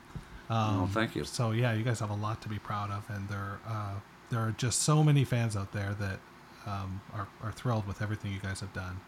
[0.48, 1.24] Um, Well, thank you.
[1.24, 3.94] So, yeah, you guys have a lot to be proud of, and there, uh,
[4.30, 6.20] there are just so many fans out there that
[6.66, 9.00] um, are, are thrilled with everything you guys have done.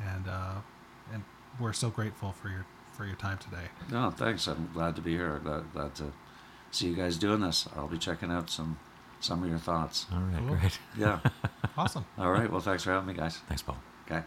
[0.00, 0.54] And, uh,
[1.58, 3.68] we're so grateful for your for your time today.
[3.90, 4.46] No, thanks.
[4.46, 5.40] I'm glad to be here.
[5.42, 6.12] Glad, glad to
[6.70, 7.68] see you guys doing this.
[7.76, 8.78] I'll be checking out some
[9.20, 10.06] some of your thoughts.
[10.12, 10.38] All right.
[10.46, 10.56] Cool.
[10.56, 10.78] Great.
[10.96, 11.20] Yeah.
[11.78, 12.04] Awesome.
[12.18, 12.50] All right.
[12.50, 13.38] Well, thanks for having me, guys.
[13.48, 13.78] Thanks, Paul.
[14.04, 14.22] Okay.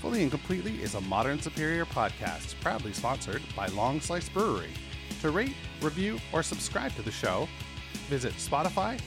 [0.00, 4.70] Fully and Completely is a Modern Superior podcast, proudly sponsored by Long Slice Brewery.
[5.20, 7.48] To rate, review, or subscribe to the show,
[8.08, 9.00] visit Spotify,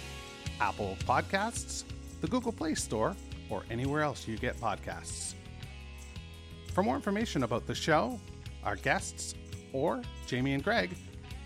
[0.60, 1.86] Apple Podcasts,
[2.22, 3.16] the Google Play Store,
[3.50, 5.36] or anywhere else you get podcasts.
[6.74, 8.20] For more information about the show,
[8.64, 9.36] our guests,
[9.74, 10.92] or Jamie and Greg,